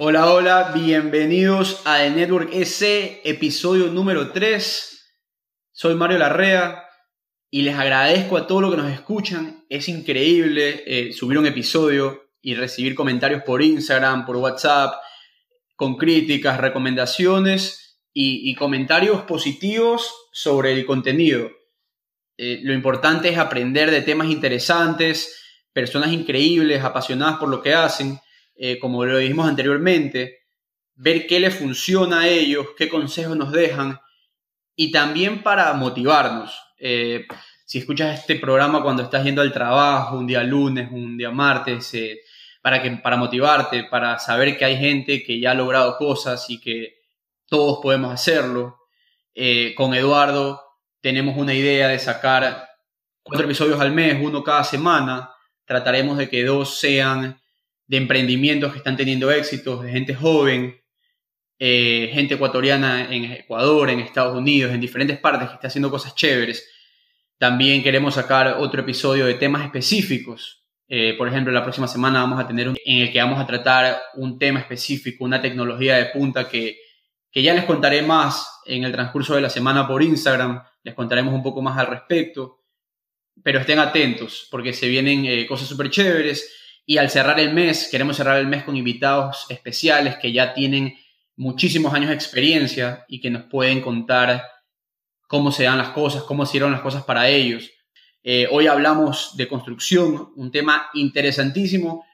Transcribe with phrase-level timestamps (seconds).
[0.00, 5.12] Hola, hola, bienvenidos a The Network S, episodio número 3.
[5.72, 6.84] Soy Mario Larrea
[7.50, 9.64] y les agradezco a todos los que nos escuchan.
[9.68, 14.94] Es increíble eh, subir un episodio y recibir comentarios por Instagram, por WhatsApp,
[15.74, 21.50] con críticas, recomendaciones y, comentarios positivos sobre el contenido.
[22.36, 28.20] Eh, lo importante es aprender de temas interesantes, personas increíbles, apasionadas por lo que hacen
[28.60, 30.40] eh, como lo dijimos anteriormente,
[30.96, 34.00] ver qué les funciona a ellos, qué consejos nos dejan
[34.74, 36.60] y también para motivarnos.
[36.76, 37.24] Eh,
[37.64, 41.94] si escuchas este programa cuando estás yendo al trabajo, un día lunes, un día martes,
[41.94, 42.20] eh,
[42.60, 46.60] para, que, para motivarte, para saber que hay gente que ya ha logrado cosas y
[46.60, 46.96] que
[47.46, 48.76] todos podemos hacerlo.
[49.76, 50.60] con Eduardo
[51.00, 52.68] tenemos una idea de sacar
[53.22, 55.30] cuatro episodios al mes, uno cada semana.
[55.64, 57.40] Trataremos de que dos sean
[57.88, 60.80] de emprendimientos que están teniendo éxitos, de gente joven,
[61.58, 66.14] eh, gente ecuatoriana en Ecuador, en Estados Unidos, en diferentes partes que está haciendo cosas
[66.14, 66.68] chéveres.
[67.38, 70.64] También queremos sacar otro episodio de temas específicos.
[70.86, 73.46] Eh, por ejemplo, la próxima semana vamos a tener un en el que vamos a
[73.46, 76.78] tratar un tema específico, una tecnología de punta que,
[77.30, 80.62] que ya les contaré más en el transcurso de la semana por Instagram.
[80.82, 82.56] Les contaremos un poco más al respecto.
[83.42, 86.67] Pero estén atentos porque se vienen eh, cosas súper chéveres.
[86.90, 90.96] Y al cerrar el mes, queremos cerrar el mes con invitados especiales que ya tienen
[91.36, 94.42] muchísimos años de experiencia y que nos pueden contar
[95.28, 97.70] cómo se dan las cosas, cómo se las cosas para ellos.
[98.22, 102.06] Eh, hoy hablamos de construcción, un tema interesantísimo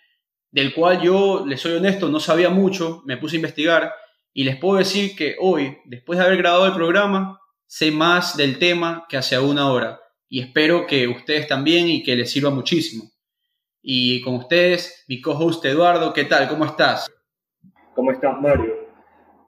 [0.50, 3.92] del cual yo, les soy honesto, no sabía mucho, me puse a investigar
[4.32, 8.58] y les puedo decir que hoy, después de haber grabado el programa, sé más del
[8.58, 13.13] tema que hace una hora y espero que ustedes también y que les sirva muchísimo.
[13.86, 16.48] Y con ustedes, mi co-host Eduardo, ¿qué tal?
[16.48, 17.06] ¿Cómo estás?
[17.94, 18.88] ¿Cómo estás, Mario?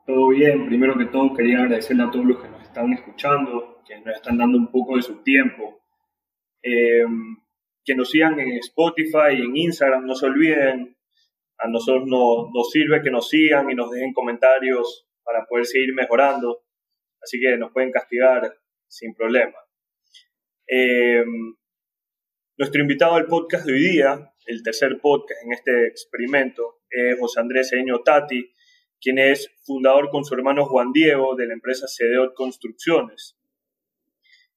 [0.06, 0.66] Todo bien.
[0.66, 4.36] Primero que todo, quería agradecerle a todos los que nos están escuchando, que nos están
[4.36, 5.80] dando un poco de su tiempo.
[6.60, 7.38] Em,
[7.82, 10.94] que nos sigan en Spotify y en Instagram, no se olviden.
[11.56, 15.94] A nosotros nos, nos sirve que nos sigan y nos dejen comentarios para poder seguir
[15.94, 16.62] mejorando.
[17.22, 18.54] Así que nos pueden castigar
[18.86, 19.56] sin problema.
[20.68, 21.24] Eh,
[22.58, 27.40] nuestro invitado al podcast de hoy día, el tercer podcast en este experimento, es José
[27.40, 28.50] Andrés Eño Tati,
[28.98, 33.36] quien es fundador con su hermano Juan Diego de la empresa CDOT Construcciones.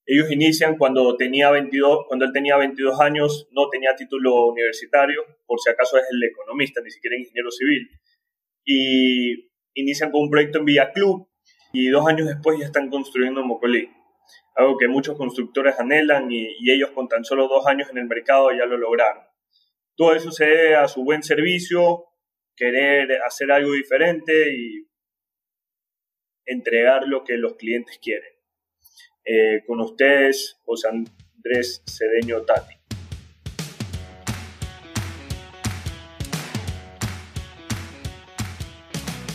[0.06, 5.60] Ellos inician cuando, tenía 22, cuando él tenía 22 años, no tenía título universitario, por
[5.60, 7.90] si acaso es el economista, ni siquiera ingeniero civil.
[8.64, 11.28] Y inician con un proyecto en Villa Club
[11.74, 13.90] y dos años después ya están construyendo en Mocolí
[14.60, 18.52] algo que muchos constructores anhelan y, ellos con tan solo dos años en el mercado
[18.52, 19.24] ya lo lograron.
[19.96, 22.08] Todo eso se debe a su buen servicio,
[22.58, 24.86] querer hacer algo diferente y
[26.46, 28.34] entregar lo que los clientes quieren.
[29.24, 32.74] Eh, con ustedes, José Andrés Cedeño Tati.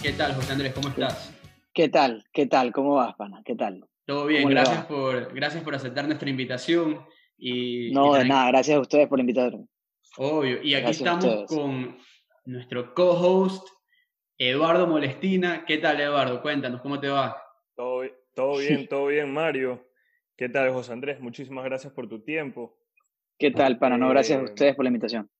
[0.02, 0.74] ¿Qué tal, José Andrés?
[0.74, 1.32] ¿Cómo estás?
[1.72, 2.26] ¿Qué tal?
[2.30, 2.72] ¿Qué tal?
[2.72, 3.40] ¿Cómo vas, pana?
[3.42, 3.88] ¿Qué tal?
[4.06, 7.04] Todo bien, gracias por, gracias por aceptar nuestra invitación.
[7.38, 9.66] Y, no, de nada, gracias a ustedes por invitarme.
[10.16, 11.96] Obvio, y aquí estamos con
[12.44, 13.66] nuestro co-host,
[14.38, 15.64] Eduardo Molestina.
[15.64, 16.42] ¿Qué tal, Eduardo?
[16.42, 17.36] Cuéntanos, ¿cómo te va?
[17.74, 18.02] Todo,
[18.34, 19.88] todo bien, todo bien, Mario.
[20.36, 21.20] ¿Qué tal, José Andrés?
[21.20, 22.78] Muchísimas gracias por tu tiempo.
[23.38, 23.96] ¿Qué tal, pana?
[23.96, 25.30] No, gracias a eh, ustedes por la invitación.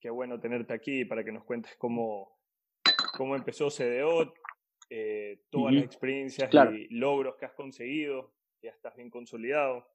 [0.00, 2.38] Qué bueno tenerte aquí para que nos cuentes cómo,
[3.16, 4.34] cómo empezó CDO,
[4.94, 9.88] eh, todas las experiencias y logros que has conseguido, ya estás bien consolidado.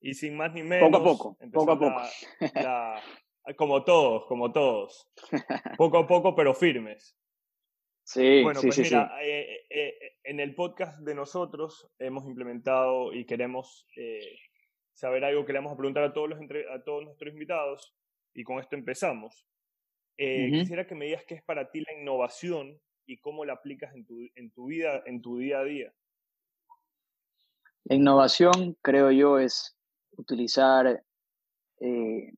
[0.00, 0.88] Y sin más ni menos.
[0.88, 2.00] Poco a poco, poco a poco.
[3.56, 5.10] como todos, como todos.
[5.76, 7.18] Poco a poco, pero firmes.
[8.04, 13.12] Sí, bueno, sí, pues sí, mira, eh, eh, en el podcast de nosotros hemos implementado
[13.12, 13.88] y queremos
[14.92, 17.96] saber algo que le vamos a preguntar a todos, los a todos nuestros invitados
[18.34, 19.48] y con esto empezamos.
[20.16, 22.80] Quisiera que me digas qué es para ti la innovación
[23.10, 25.92] y cómo la aplicas en tu, en tu vida, en tu día a día?
[27.84, 29.76] La innovación, creo yo, es
[30.12, 31.02] utilizar,
[31.80, 32.32] eh,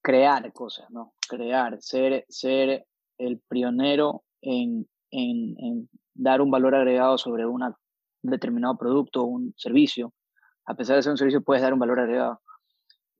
[0.00, 1.12] crear cosas, ¿no?
[1.28, 2.86] Crear, ser, ser
[3.18, 7.62] el pionero en, en, dar un valor agregado sobre un
[8.22, 10.14] determinado producto o un servicio.
[10.64, 12.40] A pesar de ser un servicio, puedes dar un valor agregado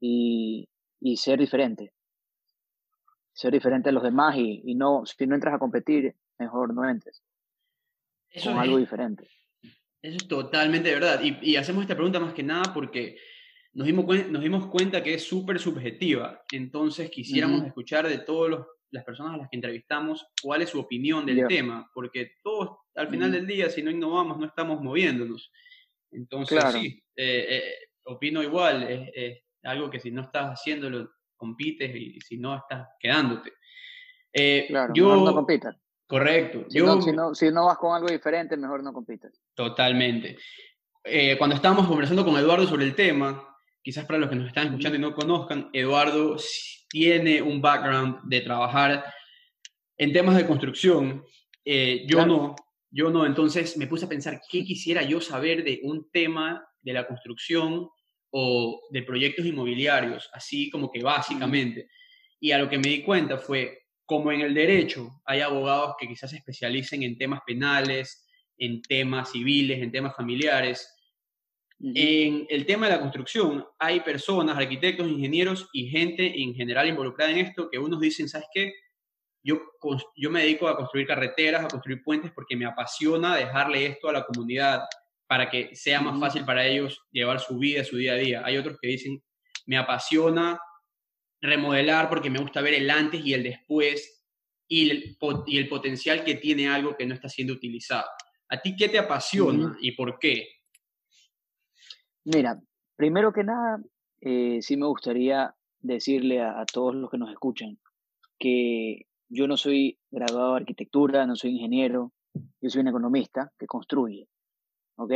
[0.00, 0.67] y,
[0.99, 1.93] y ser diferente.
[3.34, 6.88] Ser diferente a los demás y, y no, si no entras a competir, mejor no
[6.88, 7.22] entres.
[8.31, 9.28] Eso con es, algo diferente.
[10.02, 11.20] Eso es totalmente verdad.
[11.22, 13.16] Y, y, hacemos esta pregunta más que nada porque
[13.75, 16.42] nos dimos, nos dimos cuenta que es súper subjetiva.
[16.52, 20.81] Entonces quisiéramos escuchar de todos los, las personas a las que entrevistamos cuál es su
[20.81, 25.52] opinión del tema, porque todos al final del día, si no innovamos, no estamos moviéndonos.
[26.12, 32.20] Entonces, sí, eh, eh, opino igual, es, algo que si no estás haciéndolo, compites y
[32.20, 33.52] si no, estás quedándote.
[34.32, 35.76] Eh, claro, yo, no compitas.
[36.06, 36.66] Correcto.
[36.68, 39.32] Si, no, si, no, vas con algo diferente, mejor no compitas.
[39.54, 40.36] Totalmente.
[41.38, 44.96] cuando estábamos conversando con Eduardo sobre el tema, quizás para los que nos están escuchando
[44.96, 46.36] y no conozcan, Eduardo
[46.88, 49.04] tiene un background de trabajar
[49.96, 51.24] en temas de construcción.
[51.64, 52.54] yo no,
[52.90, 56.92] yo no, entonces me puse a pensar qué quisiera yo saber de un tema de
[56.92, 57.88] la construcción
[58.30, 61.88] o de proyectos inmobiliarios, así como que básicamente.
[62.38, 66.08] Y a lo que me di cuenta fue, como en el derecho hay abogados que
[66.08, 68.26] quizás se especialicen en temas penales,
[68.58, 70.94] en temas civiles, en temas familiares,
[71.80, 77.32] en el tema de la construcción hay personas, arquitectos, ingenieros y gente en general involucrada
[77.32, 78.72] en esto que unos dicen, ¿sabes qué?
[79.42, 79.60] Yo,
[80.16, 84.12] yo me dedico a construir carreteras, a construir puentes porque me apasiona dejarle esto a
[84.12, 84.84] la comunidad
[85.26, 88.42] para que sea más fácil para ellos llevar su vida, su día a día.
[88.44, 89.22] Hay otros que dicen,
[89.66, 90.58] me apasiona
[91.44, 94.25] remodelar porque me gusta ver el antes y el después
[94.67, 98.06] y el, y el potencial que tiene algo que no está siendo utilizado.
[98.49, 100.49] ¿A ti qué te apasiona y por qué?
[102.25, 102.58] Mira,
[102.96, 103.82] primero que nada,
[104.20, 107.79] eh, sí me gustaría decirle a, todos los que nos escuchan
[108.38, 112.12] que yo no soy graduado de arquitectura, no soy ingeniero,
[112.61, 114.29] yo soy un economista que construye,
[114.96, 115.12] ¿ok?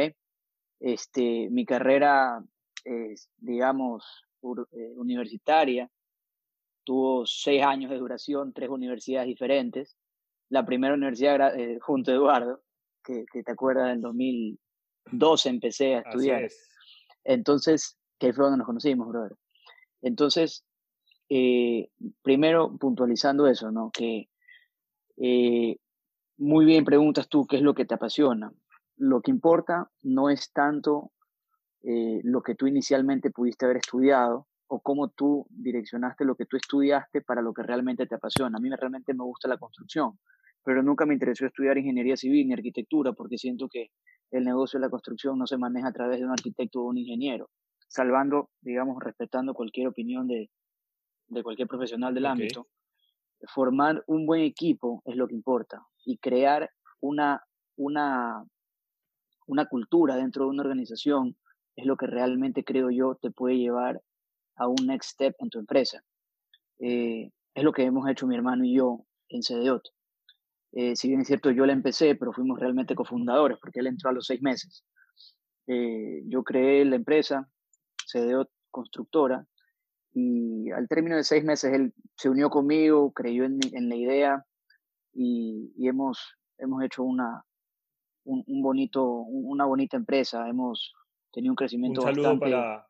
[0.80, 2.44] Este, mi carrera
[2.84, 5.90] es, digamos, eh, universitaria,
[6.88, 9.98] tuvo seis años de duración, tres universidades diferentes.
[10.48, 12.62] La primera universidad eh, junto a Eduardo,
[13.04, 16.48] que, te acuerdas, en 2012 empecé a estudiar.
[17.24, 19.36] Entonces, que fue donde nos conocimos, brother.
[20.00, 20.64] Entonces,
[21.28, 21.90] eh,
[22.22, 23.90] primero puntualizando eso, ¿no?
[23.92, 24.30] Que
[25.18, 25.76] eh,
[26.38, 28.50] muy bien preguntas tú qué es lo que te apasiona.
[28.96, 31.12] Lo que importa no es tanto
[31.82, 36.56] eh, lo que tú inicialmente pudiste haber estudiado o cómo tú direccionaste lo que tú
[36.56, 38.58] estudiaste para lo que realmente te apasiona.
[38.58, 40.18] A mí realmente me gusta la construcción,
[40.62, 43.90] pero nunca me interesó estudiar ingeniería civil ni arquitectura porque siento que
[44.30, 46.98] el negocio de la construcción no se maneja a través de un arquitecto o un
[46.98, 47.48] ingeniero,
[47.88, 50.50] salvando, digamos, respetando cualquier opinión de,
[51.28, 52.68] de cualquier profesional del ámbito,
[53.46, 56.70] formar un buen equipo es lo que importa y crear
[57.00, 57.42] una,
[57.76, 58.44] una,
[59.46, 61.36] una cultura dentro de una organización
[61.76, 64.02] es lo que realmente creo yo te puede llevar
[64.58, 66.02] a un next step en tu empresa.
[66.80, 69.88] Eh, es lo que hemos hecho mi hermano y yo en CDOT.
[70.72, 74.10] Eh, si bien es cierto, yo la empecé, pero fuimos realmente cofundadores porque él entró
[74.10, 74.84] a los seis meses.
[75.66, 77.48] Eh, yo creé la empresa,
[78.12, 79.46] CDOT Constructora,
[80.12, 84.44] y al término de seis meses él se unió conmigo, creyó en, en la idea
[85.12, 86.18] y, y, hemos,
[86.58, 87.44] hemos hecho una,
[88.24, 90.48] un, bonito, una bonita empresa.
[90.48, 90.94] Hemos
[91.32, 92.87] tenido un crecimiento un saludo Para,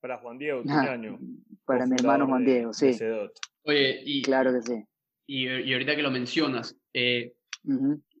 [0.00, 1.18] para Juan Diego, año,
[1.64, 2.96] para mi hermano Juan Diego, sí.
[3.64, 4.84] Oye, y, claro que sí.
[5.26, 7.34] Y, y ahorita que lo mencionas, eh,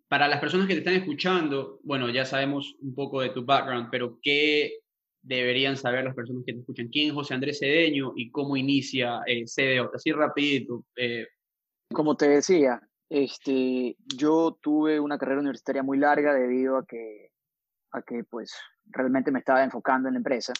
[0.08, 3.88] para las personas que te están escuchando, bueno, ya sabemos un poco de tu background,
[3.90, 4.80] pero ¿qué
[5.22, 6.88] deberían saber las personas que te escuchan?
[6.88, 9.90] ¿Quién es José Andrés Cedeño y cómo inicia eh, CDO?
[9.94, 10.84] Así rapidito.
[10.96, 11.26] Eh.
[11.92, 12.80] Como te decía,
[13.10, 17.30] este, yo tuve una carrera universitaria muy larga debido a que,
[17.92, 18.54] a que pues,
[18.86, 20.52] realmente me estaba enfocando en la empresa.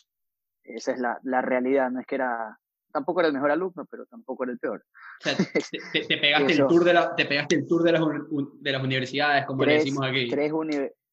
[0.77, 2.59] Esa es la, la realidad, no es que era
[2.93, 4.85] tampoco era el mejor alumno, pero tampoco era el peor.
[5.23, 8.03] te, pegaste el tour de la, te pegaste el tour de las,
[8.61, 10.29] de las universidades, como le decimos aquí.
[10.29, 10.53] Tres,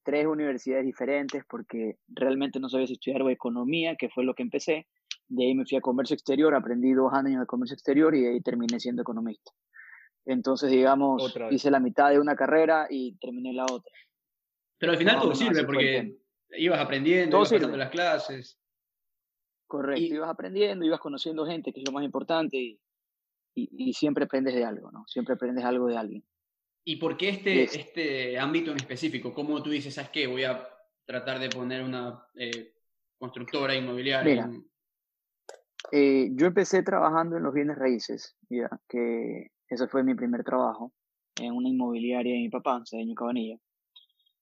[0.03, 4.87] tres universidades diferentes, porque realmente no sabía si estudiar economía, que fue lo que empecé.
[5.27, 8.29] De ahí me fui a comercio exterior, aprendí dos años de comercio exterior y de
[8.29, 9.51] ahí terminé siendo economista.
[10.25, 13.91] Entonces, digamos, hice la mitad de una carrera y terminé la otra.
[14.77, 16.17] Pero al final todo sirve, porque
[16.57, 18.59] ibas aprendiendo, ibas pasando las clases.
[19.67, 22.79] Correcto, ibas aprendiendo, ibas conociendo gente, que es lo más importante, y,
[23.55, 25.05] y, siempre aprendes de algo, ¿no?
[25.07, 26.23] Siempre aprendes algo de alguien.
[26.83, 29.33] ¿Y por qué este, este ámbito en específico?
[29.33, 30.27] ¿Cómo tú dices, sabes qué?
[30.27, 30.67] Voy a
[31.05, 32.75] tratar de poner una eh,
[33.17, 34.51] constructora inmobiliaria.
[35.91, 40.93] Eh, yo empecé trabajando en los bienes raíces, ya, que ese fue mi primer trabajo
[41.37, 43.57] en una inmobiliaria de mi papá, en Cedeño Cabanilla.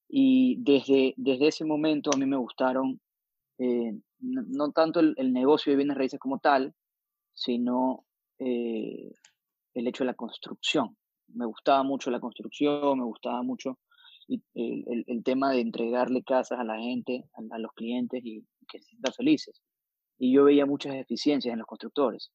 [0.07, 2.99] Y desde, desde ese momento a mí me gustaron
[3.57, 6.73] eh, no, tanto el, negocio de bienes raíces como tal,
[7.33, 8.05] sino
[8.39, 9.11] eh,
[9.73, 10.97] el hecho de la construcción.
[11.27, 13.79] Me gustaba mucho la construcción, me gustaba mucho
[14.27, 18.89] el, el, tema de entregarle casas a la gente, a, los clientes y que se
[18.89, 19.61] sientan felices.
[20.17, 22.31] Y yo veía muchas deficiencias en los constructores.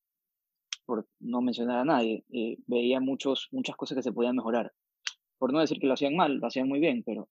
[0.84, 2.24] por no mencionar a nadie,
[2.66, 4.72] veía muchos, muchas cosas que se podían mejorar.
[5.38, 7.28] Por no decir que lo hacían mal, lo hacían muy bien, pero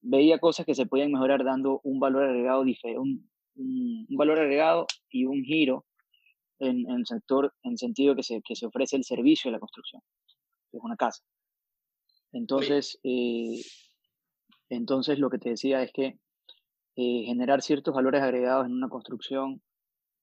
[0.00, 3.24] veía cosas que se podían mejorar dando un valor agregado diferente,
[3.58, 5.84] un, valor agregado y un giro
[6.58, 10.02] en, el sector, en sentido que se, que se ofrece el servicio de la construcción,
[10.70, 11.22] que es una casa.
[12.32, 13.60] Entonces, eh,
[14.68, 16.18] entonces lo que te decía es que
[16.96, 19.62] eh, generar ciertos valores agregados en una construcción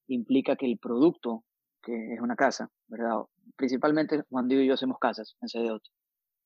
[0.07, 1.43] implica que el producto,
[1.81, 3.21] que es una casa, ¿verdad?
[3.55, 5.83] Principalmente Juan Diego y yo hacemos casas en CDOT,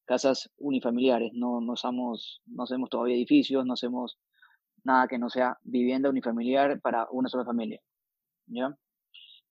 [0.06, 4.18] casas unifamiliares, no, no, somos, no hacemos todavía edificios, no hacemos
[4.84, 7.82] nada que no sea vivienda unifamiliar para una sola familia.
[8.48, 8.76] ¿ya?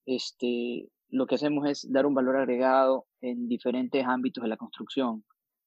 [0.06, 5.25] Este, lo que hacemos es dar un valor agregado en diferentes ámbitos de la construcción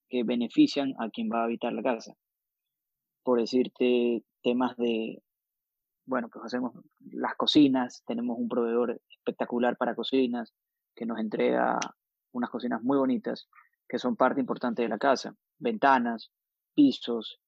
[0.08, 2.14] que benefician a quien va a habitar la casa.
[3.22, 5.22] Por decirte temas de,
[6.06, 10.52] bueno, pues hacemos las cocinas, tenemos un proveedor espectacular para cocinas
[10.94, 11.78] que nos entrega
[12.32, 13.48] unas cocinas muy bonitas
[13.88, 16.30] que son parte importante de la casa, ventanas,
[16.74, 17.41] pisos,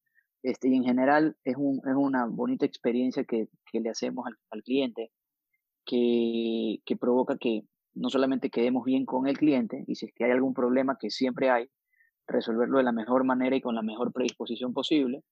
[0.44, 4.36] este, y en general es, un, es una bonita experiencia que, que le hacemos al,
[4.50, 5.10] al cliente,
[5.86, 7.62] que, que, provoca que
[7.94, 11.10] no solamente quedemos bien con el cliente, y si es que hay algún problema, que
[11.10, 11.70] siempre hay,
[12.26, 15.22] resolverlo de la mejor manera y con la mejor predisposición posible,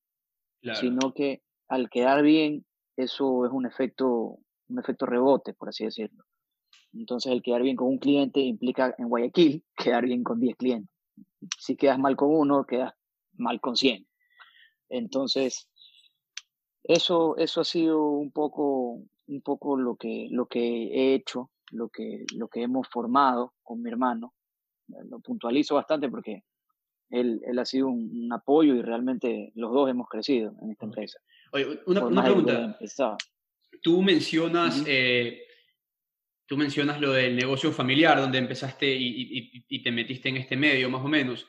[0.74, 2.64] sino que al quedar bien,
[2.96, 4.38] eso es un efecto,
[4.68, 6.24] un efecto rebote, por así decirlo.
[6.94, 10.90] Entonces, el quedar bien con un cliente implica en Guayaquil quedar bien con 10 clientes.
[11.58, 12.94] Si quedas mal con uno, quedas
[13.34, 14.06] mal con 100.
[14.92, 15.68] Entonces,
[16.84, 21.88] eso, eso ha sido un poco, un poco lo que, lo que he hecho, lo
[21.88, 24.34] que, lo que hemos formado con mi hermano.
[25.08, 26.44] Lo puntualizo bastante porque
[27.08, 31.18] él, él ha sido un, apoyo y realmente los dos hemos crecido en esta empresa.
[31.52, 32.76] Oye, una, una pregunta.
[33.80, 35.46] Tú mencionas, eh,
[36.46, 40.90] tú mencionas lo del negocio familiar, donde empezaste y, y, te metiste en este medio,
[40.90, 41.46] más o menos.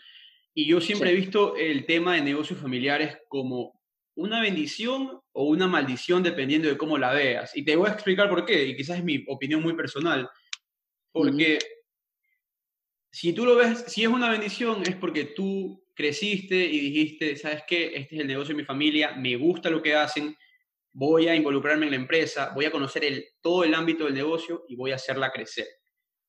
[0.54, 3.80] Y yo siempre he visto el tema de negocios familiares como
[4.16, 7.56] una bendición o una maldición dependiendo de cómo la veas.
[7.56, 10.30] Y te voy a explicar por qué, y quizás es mi opinión muy personal.
[11.12, 11.60] Porque
[13.12, 17.64] si tú lo ves, si es una bendición es porque tú creciste y dijiste, ¿sabes
[17.68, 17.96] qué?
[17.96, 20.36] Este es el negocio de mi familia, me gusta lo que hacen,
[20.92, 24.66] voy a involucrarme en la empresa, voy a conocer el, todo el ámbito del negocio
[24.68, 25.68] y voy a hacerla crecer.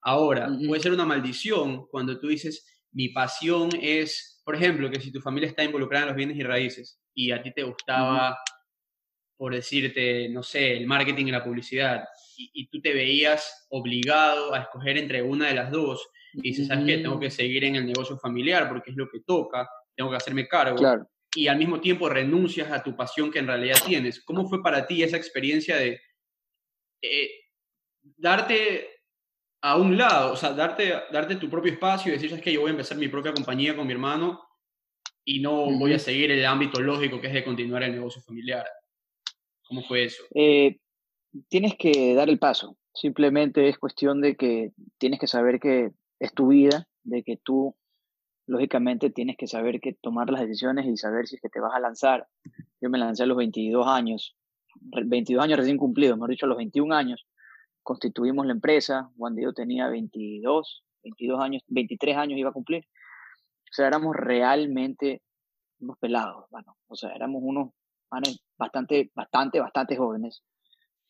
[0.03, 5.13] Ahora, puede ser una maldición cuando tú dices, mi pasión es, por ejemplo, que si
[5.13, 8.39] tu familia está involucrada en los bienes y raíces y a ti te gustaba,
[9.37, 12.05] por decirte, no sé, el marketing y la publicidad,
[12.37, 16.87] y, tú te veías obligado a escoger entre una de las dos, y dices, ¿sabes
[16.87, 16.99] qué?
[16.99, 20.49] Tengo que seguir en el negocio familiar porque es lo que toca, tengo que hacerme
[20.49, 20.77] cargo.
[21.37, 24.25] Y al mismo tiempo renuncias a tu pasión que en realidad tienes.
[24.25, 26.01] ¿Cómo fue para ti esa experiencia de
[27.03, 27.31] eh,
[28.03, 28.94] darte
[29.65, 32.61] a un lado, o sea, darte, darte tu propio espacio y decir, es que yo
[32.61, 34.43] voy a empezar mi propia compañía con mi hermano
[35.25, 38.67] y no voy a seguir el ámbito lógico que es de continuar el negocio familiar.
[39.67, 40.23] ¿Cómo fue eso?
[40.35, 40.81] Eh,
[41.49, 42.77] tienes que dar el paso.
[42.93, 47.75] Simplemente es cuestión de que tienes que saber que es tu vida, de que tú,
[48.47, 51.73] lógicamente, tienes que saber que tomar las decisiones y saber si es que te vas
[51.75, 52.29] a lanzar.
[52.83, 54.37] Yo me lancé a los 22 años,
[55.07, 57.27] 22 años recién cumplidos, mejor dicho, a los 21 años,
[57.85, 62.85] constituimos la empresa, Juan Diego tenía 22, 22 años, 23 años iba a cumplir.
[62.85, 65.23] O sea, éramos realmente
[65.81, 67.71] unos pelados, bueno, o sea, éramos unos
[68.57, 70.43] bastante, bastante, bastante jóvenes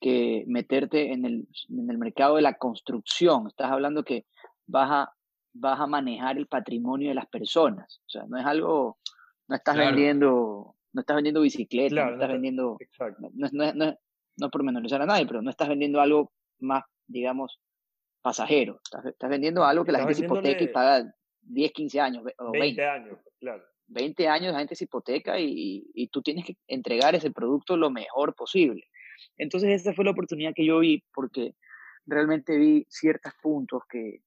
[0.01, 3.47] que meterte en el, en el mercado de la construcción.
[3.47, 4.27] Estás hablando que
[4.67, 5.13] vas a,
[5.53, 8.01] vas a manejar el patrimonio de las personas.
[8.07, 8.99] O sea, no es algo,
[9.49, 12.77] no estás vendiendo, no estás vendiendo bicicletas, no estás vendiendo,
[13.35, 13.95] no, no, no,
[14.37, 17.61] no, por menorizar a nadie, pero no estás vendiendo algo más, digamos,
[18.23, 18.81] pasajero.
[18.83, 22.85] Estás, vendiendo algo que la gente se hipoteca y paga 10, 15 años o 20,
[22.87, 23.63] años, claro.
[23.87, 27.91] 20 años la gente se hipoteca y, y, tú tienes que entregar ese producto lo
[27.91, 28.83] mejor posible.
[29.37, 31.55] Entonces esa fue la oportunidad que yo vi porque
[32.07, 34.23] realmente vi ciertos puntos que,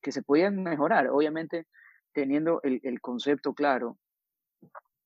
[0.00, 1.66] que se podían mejorar, obviamente
[2.12, 3.98] teniendo el, el, concepto claro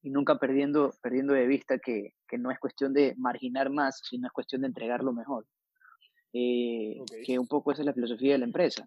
[0.02, 4.26] y nunca perdiendo, perdiendo de vista que, que no es cuestión de marginar más, sino
[4.26, 5.46] es cuestión de entregar lo mejor.
[6.38, 8.86] Eh, que un poco esa es la filosofía de la empresa.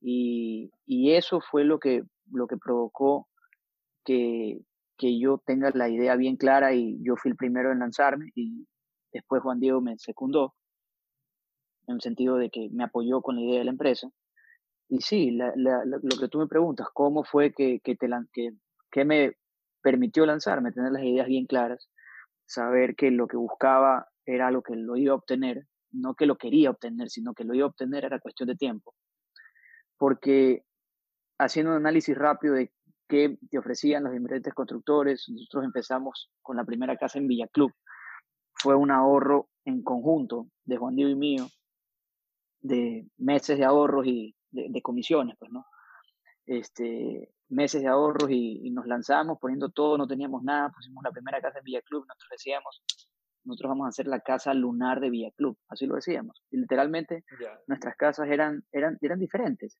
[0.00, 3.26] Y, y eso fue lo que, lo que provocó
[4.04, 4.60] que,
[4.96, 8.64] que yo tenga la idea bien clara y yo fui el primero en lanzarme y
[9.12, 10.54] después Juan Diego me secundó
[11.88, 14.08] en el sentido de que me apoyó con la idea de la empresa.
[14.88, 18.52] Y sí, lo que tú me preguntas, ¿cómo fue que, que, te, que,
[18.88, 19.32] que me
[19.82, 21.88] permitió lanzarme, tener las ideas bien claras,
[22.46, 26.36] saber que lo que buscaba era lo que lo iba a obtener no que lo
[26.36, 28.94] quería obtener, sino que lo iba a obtener era cuestión de tiempo.
[29.98, 30.64] porque
[31.38, 32.72] haciendo un análisis rápido de
[33.08, 37.72] qué te ofrecían los diferentes constructores, nosotros empezamos con la primera casa en Villa Club.
[38.54, 41.46] Fue un ahorro en conjunto de Juan Diego y mío,
[42.60, 45.66] de meses de ahorros y de, comisiones, pues, ¿no?
[46.46, 51.40] Este, meses de ahorros y, nos lanzamos poniendo todo, no teníamos nada, pusimos la primera
[51.40, 52.82] casa en Villa Club, nosotros decíamos,
[53.44, 56.42] nosotros vamos a hacer la casa lunar de Villa Club, así lo decíamos.
[56.50, 57.24] Y literalmente
[57.66, 59.78] nuestras casas eran, eran, eran diferentes,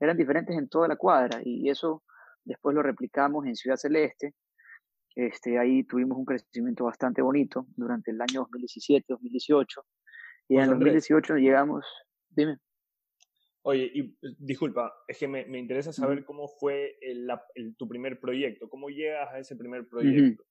[0.00, 2.02] eran diferentes en toda la cuadra y eso
[2.44, 4.34] después lo replicamos en Ciudad Celeste.
[5.14, 9.82] Este, ahí tuvimos un crecimiento bastante bonito durante el año 2017, 2018
[10.48, 11.84] y en el 2018 llegamos,
[12.30, 12.58] dime.
[13.64, 17.28] Oye, y disculpa, es que me, me interesa saber cómo fue el,
[17.76, 20.44] tu primer proyecto, cómo llegas a ese primer proyecto.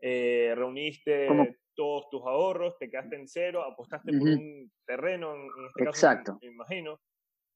[0.00, 1.28] Eh, ¿Reuniste
[1.74, 6.38] todos tus ahorros, te quedaste en cero, apostaste por un terreno, en, este caso, Exacto.
[6.42, 7.00] Me, imagino?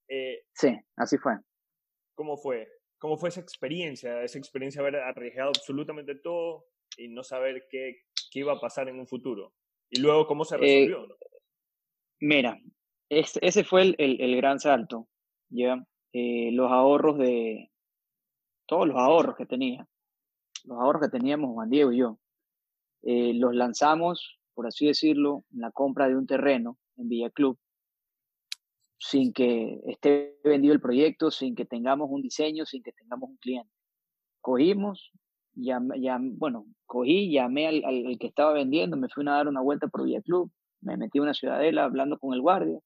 [0.09, 1.35] Eh, sí, así fue.
[2.15, 2.69] ¿Cómo fue?
[2.99, 4.23] ¿Cómo fue esa experiencia?
[4.23, 8.89] Esa experiencia de haber arriesgado absolutamente todo y no saber qué, qué iba a pasar
[8.89, 9.53] en un futuro.
[9.91, 11.19] Y luego, ¿cómo se eh, resolvió?
[12.21, 12.59] Mira,
[13.11, 15.09] ese fue el, el, gran salto,
[15.51, 15.85] ¿ya?
[16.13, 17.71] Eh, los ahorros de,
[18.67, 19.87] todos los ahorros que tenía,
[20.65, 22.19] los ahorros que teníamos Juan Diego y yo,
[23.07, 27.59] eh, los lanzamos, por así decirlo, en la compra de un terreno en Villa Club,
[28.99, 33.37] sin que esté vendido el proyecto, sin que tengamos un diseño, sin que tengamos un
[33.37, 33.71] cliente.
[34.41, 35.13] Cogimos,
[35.53, 39.61] ya, ya, bueno, cogí, llamé al, al, que estaba vendiendo, me fui a dar una
[39.61, 42.79] vuelta por Villa Club, me metí en una ciudadela hablando con el guardia,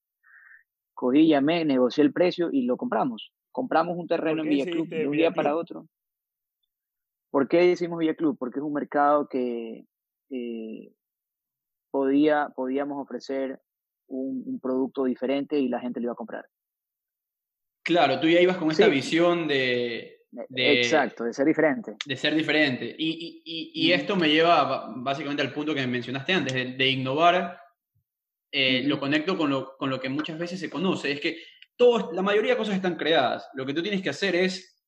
[0.95, 3.33] cogí, llamé, negocié el precio y lo compramos.
[3.53, 5.87] Compramos un terreno en Villa Club de un día para otro.
[7.31, 8.37] ¿Por qué decimos Villa Club?
[8.37, 9.85] Porque es un mercado que
[10.31, 10.93] eh,
[11.91, 13.61] podía, podíamos ofrecer
[14.09, 16.47] un, producto diferente y la gente lo iba a comprar.
[17.83, 21.97] Claro, tú ya ibas con esta visión de, de, Exacto, de ser diferente.
[22.05, 22.95] De ser diferente.
[22.99, 27.59] Y, y, y, esto me lleva básicamente al punto que mencionaste antes, de innovar
[28.53, 31.39] eh, lo conecto con lo, con lo que muchas veces se conoce, es que
[31.77, 33.49] todo, la mayoría de cosas están creadas.
[33.55, 34.85] Lo que tú tienes que hacer es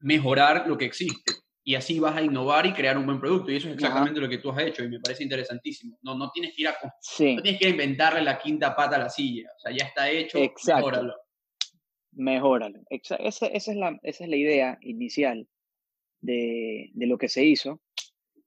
[0.00, 3.52] mejorar lo que existe y así vas a innovar y crear un buen producto.
[3.52, 5.98] Y eso es exactamente lo que tú has hecho y me parece interesantísimo.
[6.02, 9.08] No, no, tienes, que ir a, no tienes que inventarle la quinta pata a la
[9.08, 9.48] silla.
[9.56, 10.86] O sea, ya está hecho, Exacto.
[10.86, 11.14] mejóralo.
[12.12, 12.80] Mejóralo.
[12.90, 15.48] Esa, esa, es la, esa es la idea inicial
[16.20, 17.80] de, de lo que se hizo.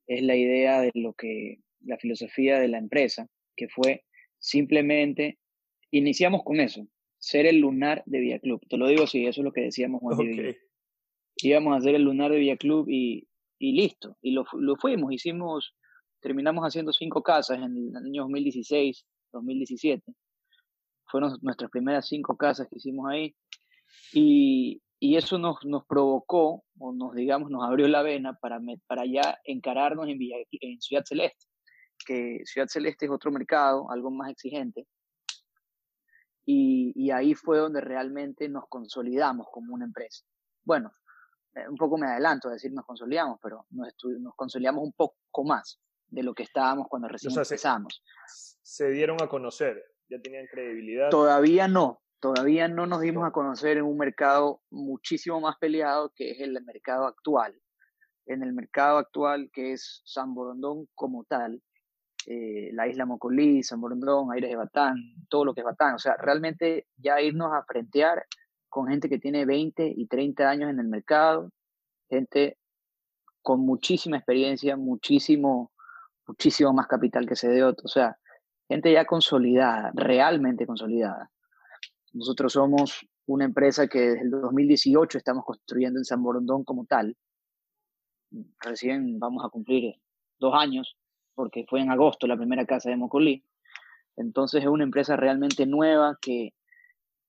[0.08, 4.04] Es la idea de lo que, la filosofía de la empresa, que fue
[4.46, 5.40] Simplemente
[5.90, 8.62] iniciamos con eso, ser el lunar de Vía Club.
[8.70, 10.56] Te lo digo así, eso es lo que decíamos Juan okay.
[11.38, 13.28] Íbamos a hacer el lunar de Vía Club y,
[13.60, 14.18] y listo.
[14.22, 15.76] Y lo, lo, fuimos, hicimos,
[16.22, 20.14] terminamos haciendo cinco casas en el año 2016, 2017.
[21.08, 23.36] Fueron nuestras primeras cinco casas que hicimos ahí.
[24.14, 29.06] Y, y eso nos, nos provocó, o nos, digamos, nos abrió la vena para, para
[29.06, 31.46] ya encararnos en, Villa, en Ciudad Celeste
[32.06, 34.88] que Ciudad Celeste es otro mercado, algo más exigente.
[36.48, 40.24] Y, ahí fue donde realmente nos consolidamos como una empresa.
[40.64, 40.92] Bueno,
[41.70, 45.80] un poco me adelanto a decir nos consolidamos, pero nos, nos consolidamos un poco más
[46.08, 48.04] de lo que estábamos cuando recién empezamos.
[48.62, 51.10] Se, dieron a conocer, ya tenían credibilidad.
[51.10, 56.32] Todavía no, todavía no nos dimos a conocer en un mercado muchísimo más peleado que
[56.32, 57.60] es el mercado actual.
[58.26, 61.62] En el mercado actual que es San Borondón como tal,
[62.28, 64.96] eh, la isla Mocolí, San Borondón, Aires de Batán,
[65.30, 65.96] todo lo que es Batán.
[65.96, 68.26] O sea, realmente ya irnos a frentear
[68.76, 71.50] con gente que tiene 20 y 30 años en el mercado,
[72.10, 72.58] gente
[73.42, 75.72] con muchísima experiencia, muchísimo,
[76.28, 77.86] muchísimo más capital que se otro.
[77.86, 78.18] o sea,
[78.68, 81.32] gente ya consolidada, realmente consolidada.
[82.12, 87.16] Nosotros somos una empresa que desde el 2018 estamos construyendo en San Borondón como tal.
[88.60, 89.96] Recién vamos a cumplir
[90.38, 90.98] dos años
[91.34, 93.42] porque fue en agosto la primera casa de Mocolí.
[94.18, 96.54] Entonces es una empresa realmente nueva que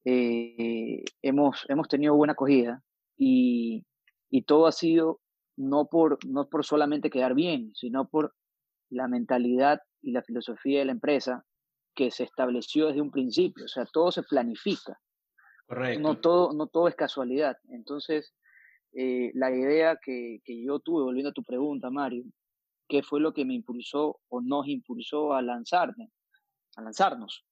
[0.09, 2.81] eh, hemos, hemos tenido buena acogida
[3.17, 3.85] y,
[4.31, 5.21] y, todo ha sido
[5.57, 8.33] no por, no por solamente quedar bien, sino por
[8.89, 11.45] la mentalidad y la filosofía de la empresa
[11.97, 13.65] que se estableció desde un principio.
[13.65, 14.97] O sea, todo se planifica.
[15.67, 16.01] Correcto.
[16.01, 17.57] No todo, no todo es casualidad.
[17.71, 18.33] Entonces,
[18.93, 22.23] eh, la idea que, que, yo tuve, volviendo a tu pregunta, Mario,
[22.89, 26.11] qué fue lo que me impulsó o nos impulsó a lanzarme,
[26.77, 27.46] a lanzarnos.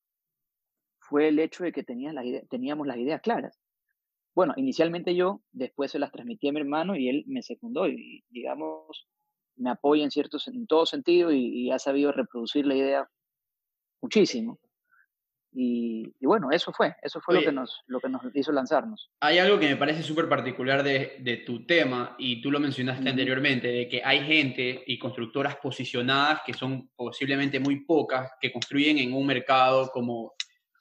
[1.08, 3.60] Fue el hecho de que teníamos las ideas claras.
[4.34, 8.24] Bueno, inicialmente yo, después se las transmití a mi hermano y él me secundó y,
[8.30, 9.06] digamos,
[9.56, 13.10] me apoya en, ciertos, en todo sentido y, ha sabido reproducir la idea
[14.02, 14.58] muchísimo.
[15.56, 19.12] Y, bueno, eso fue, eso fue lo, que nos, lo que nos hizo lanzarnos.
[19.20, 23.08] Hay algo que me parece súper particular de, de, tu tema, y tú lo mencionaste
[23.08, 28.98] anteriormente, de que hay gente y constructoras posicionadas que son posiblemente muy pocas, que construyen
[28.98, 30.34] en un mercado como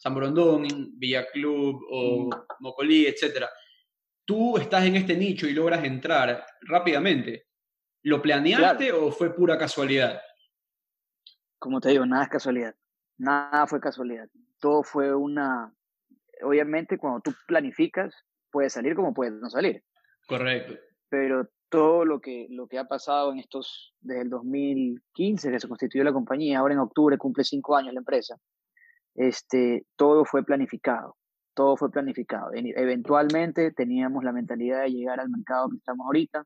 [0.03, 0.67] San Borondón,
[0.99, 3.45] Villa Club o Mocolí, etc.
[4.25, 7.45] Tú estás en este nicho y logras entrar rápidamente.
[8.01, 10.19] ¿Lo planeaste o fue pura casualidad?
[11.57, 12.75] Como te digo, nada es casualidad.
[13.17, 14.27] Nada fue casualidad.
[14.59, 15.73] Todo fue una...
[16.41, 18.13] Obviamente, cuando tú planificas,
[18.51, 19.85] puede salir como puede no salir.
[20.27, 20.73] Correcto.
[21.07, 25.67] Pero todo lo que, lo que ha pasado en estos, desde el 2015 que se
[25.69, 28.37] constituyó la compañía, ahora en octubre cumple cinco años la empresa,
[29.15, 31.15] este, todo fue planificado,
[31.53, 32.51] todo fue planificado.
[32.53, 36.45] Eventualmente teníamos la mentalidad de llegar al mercado que estamos ahorita,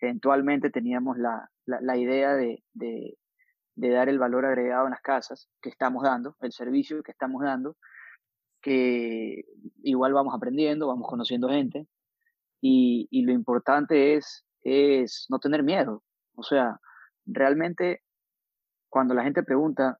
[0.00, 3.16] eventualmente teníamos la, la, idea de, de,
[3.76, 7.76] dar el valor agregado en las casas que estamos dando, el servicio que estamos dando,
[8.62, 9.44] que
[9.82, 11.86] igual vamos aprendiendo, vamos conociendo gente,
[12.62, 16.02] y, y lo importante es, es no tener miedo.
[16.34, 16.78] O sea,
[17.26, 18.02] realmente
[18.88, 19.98] cuando la gente pregunta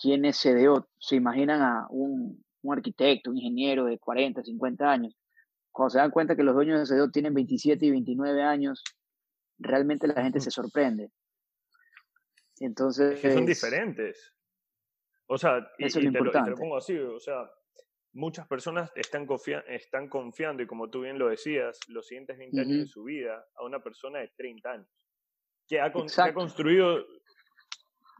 [0.00, 5.16] quién es CDO, se imaginan a un, un arquitecto, un ingeniero de 40, 50 años.
[5.70, 8.82] Cuando se dan cuenta que los dueños de CDO tienen 27 y 29 años,
[9.58, 11.10] realmente la gente se sorprende.
[12.58, 13.14] Entonces.
[13.14, 14.34] Es que son diferentes.
[15.26, 17.48] O sea, y, te, lo, pongo así, o sea,
[18.12, 19.28] muchas personas están,
[19.68, 23.46] están confiando, y como tú bien lo decías, los siguientes 20 años de su vida
[23.54, 24.88] a una persona de 30 años,
[25.68, 27.06] que ha, que ha construido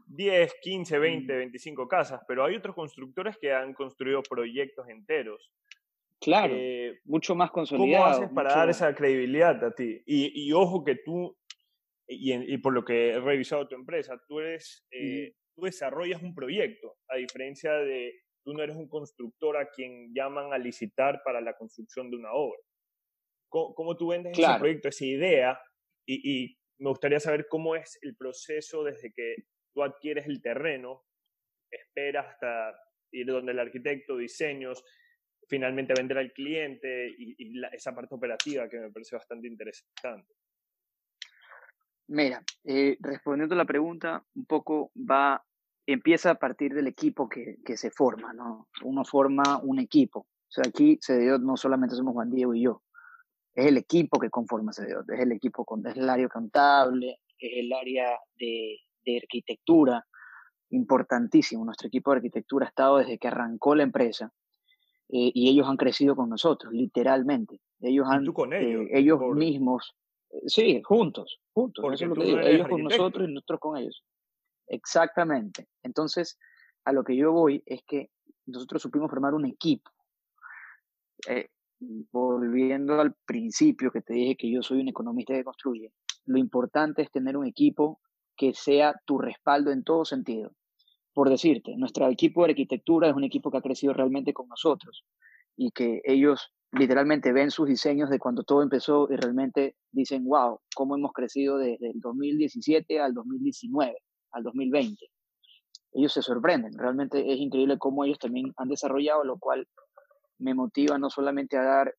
[0.07, 5.51] 10, 15, 20, 25 casas, pero hay otros constructores que han construido proyectos enteros.
[6.19, 8.03] Claro, eh, mucho más consolidado.
[8.03, 10.03] ¿Cómo haces para dar esa credibilidad a ti?
[10.05, 11.35] Y, y ojo que tú,
[12.07, 16.35] y, y, por lo que he revisado tu empresa, tú, eres, eh, tú desarrollas un
[16.35, 21.41] proyecto, a diferencia de, tú no eres un constructor a quien llaman a licitar para
[21.41, 22.59] la construcción de una obra.
[23.49, 25.59] ¿Cómo, tú vendes ese proyecto, esa idea?
[26.05, 29.35] Y, y me gustaría saber cómo es el proceso desde que
[29.73, 31.03] tú adquieres el terreno,
[31.69, 32.75] esperas hasta
[33.11, 34.83] ir donde el arquitecto, diseños,
[35.47, 40.33] finalmente vender al cliente y, esa parte operativa que me parece bastante interesante.
[42.07, 45.43] Mira, eh, respondiendo a la pregunta, un poco va,
[45.85, 48.67] empieza a partir del equipo que, que, se forma, ¿no?
[48.83, 50.19] Uno forma un equipo.
[50.19, 52.83] O sea, aquí CDO no solamente somos Juan Diego y yo,
[53.53, 57.73] es el equipo que conforma CDO, es el equipo, es el área contable, es el
[57.73, 60.05] área de, de arquitectura,
[60.71, 61.65] importantísimo.
[61.65, 64.31] Nuestro equipo de arquitectura ha estado desde que arrancó la empresa
[65.09, 67.59] eh, y ellos han crecido con nosotros, literalmente.
[67.81, 69.93] Ellos han, con ellos, eh, ellos mismos,
[70.29, 71.83] eh, sí, juntos, juntos.
[72.01, 74.03] ellos con nosotros y nosotros con ellos.
[74.67, 75.67] Exactamente.
[75.83, 76.39] Entonces,
[76.85, 78.09] a lo que yo voy es que
[78.45, 79.91] nosotros supimos formar un equipo.
[82.11, 85.91] volviendo al principio que te dije que yo soy un economista que construye,
[86.25, 87.99] lo importante es tener un equipo
[88.41, 90.51] que sea tu respaldo en todo sentido
[91.13, 95.05] por decirte, nuestro equipo de arquitectura es un equipo que ha crecido realmente con nosotros
[95.57, 100.59] y que ellos literalmente ven sus diseños de cuando todo empezó y realmente dicen, wow,
[100.73, 103.97] cómo hemos crecido desde el 2017 al 2019,
[104.31, 105.05] al 2020.
[105.93, 109.67] Ellos se sorprenden, realmente es increíble cómo ellos también han desarrollado, lo cual
[110.39, 111.93] me motiva no solamente a dar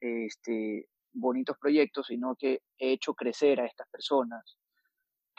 [0.00, 4.58] este, bonitos proyectos, sino que he hecho crecer a estas personas,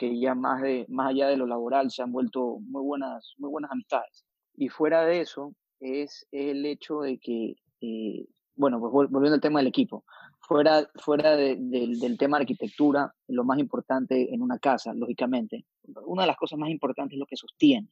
[0.02, 3.50] que ya más, de, más allá de lo laboral se han vuelto muy buenas, muy
[3.50, 4.24] buenas amistades.
[4.56, 9.60] Y fuera de eso es, el hecho de que, eh, bueno, pues volviendo al tema
[9.60, 10.04] del equipo,
[10.40, 15.66] fuera, fuera del tema de arquitectura, lo más importante en una casa, lógicamente,
[16.04, 17.88] una de las cosas más importantes es lo que sostiene.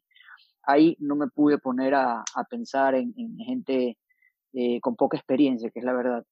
[0.65, 3.99] Ahí no me pude poner a, pensar en, gente
[4.53, 6.25] eh, con poca experiencia, que es la verdad,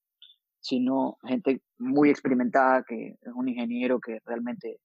[0.58, 4.80] sino gente muy experimentada, que es un ingeniero que realmente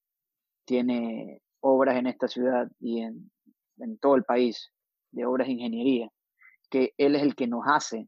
[0.66, 3.32] tiene obras en esta ciudad y en,
[3.78, 4.72] en todo el país
[5.12, 6.10] de obras de ingeniería,
[6.70, 8.08] que él es el que nos hace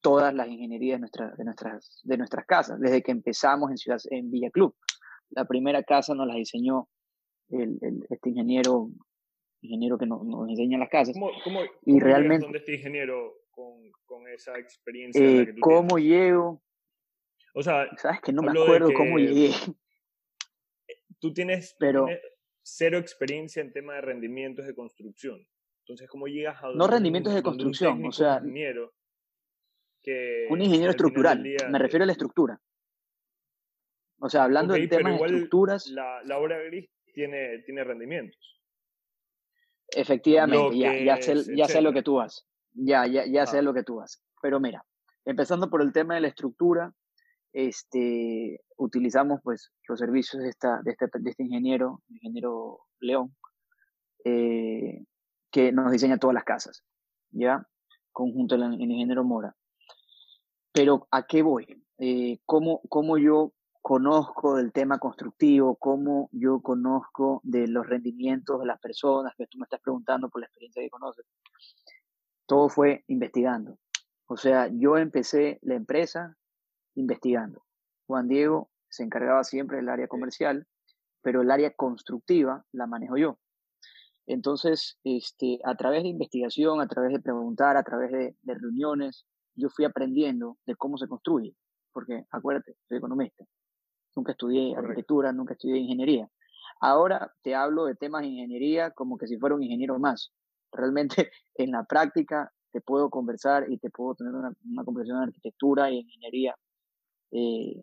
[0.00, 3.98] todas las ingenierías de, nuestra, de, nuestras, de nuestras casas, desde que empezamos en, ciudad,
[4.10, 4.74] en Villa Club.
[5.30, 6.88] La primera casa nos la diseñó
[7.48, 8.88] el, este ingeniero,
[9.60, 11.14] ingeniero que nos, nos enseña las casas.
[11.14, 15.20] ¿Cómo, cómo, y realmente, ¿Dónde este ingeniero con, con esa experiencia?
[15.20, 16.62] Eh, ¿Cómo llego?
[17.54, 19.50] O sea, sabes que no me acuerdo cómo llegué
[21.28, 22.06] tú tienes, Pero,
[22.62, 25.46] cero experiencia en tema de rendimientos de construcción.
[25.80, 26.70] Entonces, ¿cómo llegas a...
[26.70, 28.38] No rendimientos de construcción, o sea...
[28.38, 28.92] Ingeniero
[30.02, 32.60] que, un ingeniero estructural, me refiero a la estructura.
[34.20, 35.88] O sea, hablando de temas de estructuras...
[35.88, 38.62] La, la, obra gris tiene, tiene rendimientos.
[39.88, 42.46] Efectivamente, ya, ya, sé, ya sé lo que tú haces.
[42.72, 44.24] Ya, ya, ya sé lo que tú haces.
[44.40, 44.84] Pero mira,
[45.24, 46.92] empezando por el tema de la estructura,
[47.56, 53.34] este, utilizamos pues los servicios de, esta, de, este, de este ingeniero, ingeniero León,
[54.26, 55.06] eh,
[55.50, 56.84] que nos diseña todas las casas,
[57.30, 57.66] ¿ya?
[58.12, 59.56] Conjunto del ingeniero Mora.
[60.70, 61.82] Pero ¿a qué voy?
[61.96, 68.66] Eh, ¿cómo, ¿Cómo yo conozco del tema constructivo, cómo yo conozco de los rendimientos de
[68.66, 71.24] las personas, que tú me estás preguntando por la experiencia que conoces?
[72.44, 73.78] Todo fue investigando.
[74.26, 76.36] O sea, yo empecé la empresa
[76.96, 77.64] investigando.
[78.06, 80.66] Juan Diego se encargaba siempre del área comercial,
[81.22, 83.38] pero el área constructiva la manejo yo.
[84.26, 89.68] Entonces, este, a través de investigación, a través de preguntar, a través de, reuniones, yo
[89.68, 91.54] fui aprendiendo de cómo se construye.
[91.92, 93.44] Porque, acuérdate, soy economista.
[94.16, 96.28] Nunca estudié arquitectura, nunca estudié ingeniería.
[96.80, 100.32] Ahora te hablo de temas de ingeniería como que si fuera un ingeniero más.
[100.72, 105.26] Realmente, en la práctica, te puedo conversar y te puedo tener una, una conversación de
[105.26, 106.54] arquitectura y ingeniería
[107.32, 107.82] eh,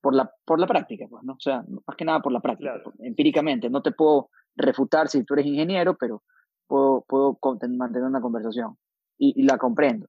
[0.00, 1.34] por, la, por la práctica, pues, ¿no?
[1.34, 3.70] O sea, más que nada por la práctica, empíricamente.
[3.70, 6.22] No te puedo refutar si tú eres ingeniero, pero
[6.66, 8.76] puedo, puedo mantener una conversación
[9.18, 10.08] y, la comprendo.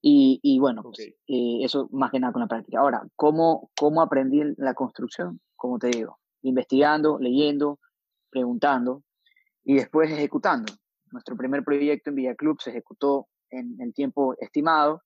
[0.00, 2.78] Y, y bueno, pues, eh, eso más que nada con la práctica.
[2.78, 5.40] Ahora, ¿cómo, ¿cómo aprendí la construcción?
[5.56, 7.80] Como te digo, investigando, leyendo,
[8.30, 9.02] preguntando
[9.64, 10.72] y después ejecutando.
[11.10, 15.02] Nuestro primer proyecto en Villa Club se ejecutó en el tiempo estimado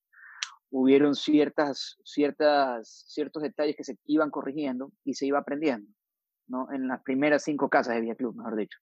[0.73, 5.89] hubieron ciertas, ciertas, ciertos detalles que se iban corrigiendo y se iba aprendiendo,
[6.49, 6.73] ¿no?
[6.73, 8.79] En las primeras cinco casas de Vía Club, mejor dicho.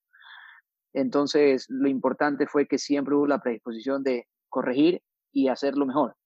[0.93, 6.17] Entonces, lo importante fue que siempre hubo la predisposición de corregir y hacerlo mejor.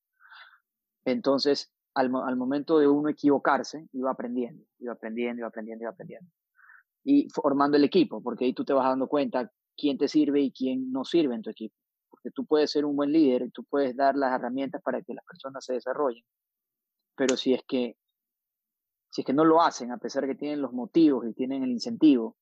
[1.06, 6.30] Entonces, al, al momento de uno equivocarse, iba aprendiendo, iba aprendiendo, iba aprendiendo, iba aprendiendo.
[7.04, 10.52] Y formando el equipo, porque ahí tú te vas dando cuenta quién te sirve y
[10.52, 11.74] quién no sirve en tu equipo
[12.24, 15.24] porque tú puedes ser un buen líder tú puedes dar las herramientas para que las
[15.24, 16.24] personas se desarrollen.
[17.16, 17.96] Pero si es que
[19.10, 21.62] si es que no lo hacen, a pesar de que tienen los motivos y tienen
[21.62, 22.36] el incentivo,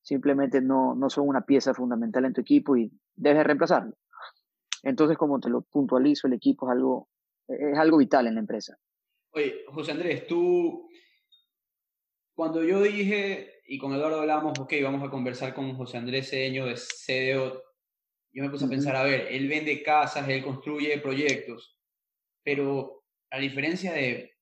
[0.00, 3.94] simplemente no, no son una pieza fundamental en tu equipo y debes reemplazarlo.
[4.82, 7.08] Entonces, como te lo puntualizo, el equipo es algo,
[7.46, 8.78] es algo vital en la empresa.
[9.32, 10.88] Oye, José Andrés, tú,
[12.34, 16.64] cuando yo dije, y con Eduardo hablamos, ok, vamos a conversar con José Andrés Cedeño
[16.64, 17.67] de CDO
[18.32, 21.78] yo me puse a pensar, a ver, él vende casas, él construye proyectos,
[22.44, 24.32] pero a diferencia de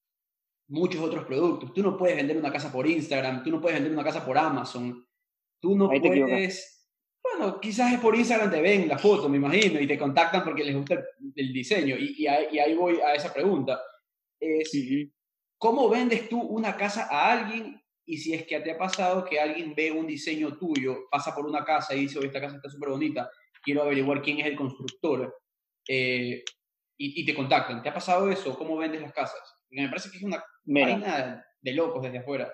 [0.69, 3.93] muchos otros productos, tú no puedes vender una casa por Instagram, tú no puedes vender
[3.93, 5.07] una casa por Amazon,
[5.61, 6.73] tú no puedes...
[7.23, 10.63] Bueno, quizás es por Instagram te ven la foto, me imagino, y te contactan porque
[10.63, 11.03] les gusta
[11.35, 11.97] el, diseño.
[11.99, 13.81] Y, y, ahí, voy a esa pregunta.
[14.39, 14.71] Es,
[15.59, 19.41] ¿Cómo vendes tú una casa a alguien y si es que te ha pasado que
[19.41, 22.71] alguien ve un diseño tuyo, pasa por una casa y dice, oye, esta casa está
[22.71, 23.29] súper bonita,
[23.67, 25.37] quiero averiguar quién es el constructor
[25.89, 26.45] eh,
[26.97, 27.83] y, te contactan.
[27.83, 28.57] ¿Te ha pasado eso?
[28.57, 29.43] ¿Cómo vendes las casas?
[29.69, 32.51] Porque me parece que es una vaina de locos desde afuera.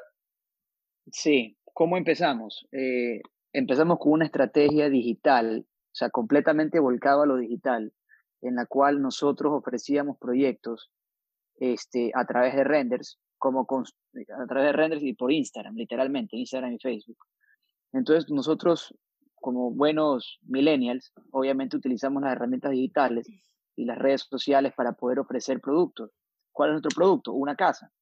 [1.10, 2.66] Sí, ¿cómo empezamos?
[2.72, 3.20] Eh,
[3.52, 7.92] empezamos con una estrategia digital, o sea, completamente volcado a lo digital,
[8.40, 10.90] en la cual nosotros ofrecíamos proyectos
[11.60, 16.72] este, a través de renders, como a través de renders y por Instagram, literalmente, Instagram
[16.72, 17.18] y Facebook.
[17.92, 18.94] Entonces nosotros
[19.42, 23.28] como buenos millennials, obviamente utilizamos las herramientas digitales
[23.76, 26.12] y las redes sociales para poder ofrecer productos.
[26.52, 27.32] ¿Cuál es nuestro producto?
[27.32, 27.92] Una casa.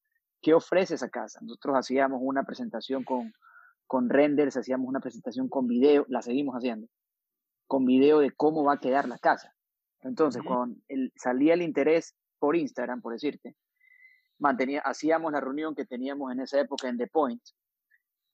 [0.41, 1.39] ¿Qué ofrece esa casa?
[1.41, 3.33] Nosotros hacíamos una presentación con,
[3.87, 6.87] con renders, hacíamos una presentación con video, la seguimos haciendo,
[7.67, 9.53] con video de cómo va a quedar la casa.
[10.01, 10.79] Entonces, cuando
[11.15, 13.55] salía el interés por Instagram, por decirte,
[14.37, 17.41] mantenía, hacíamos la reunión que teníamos en esa época en The Point,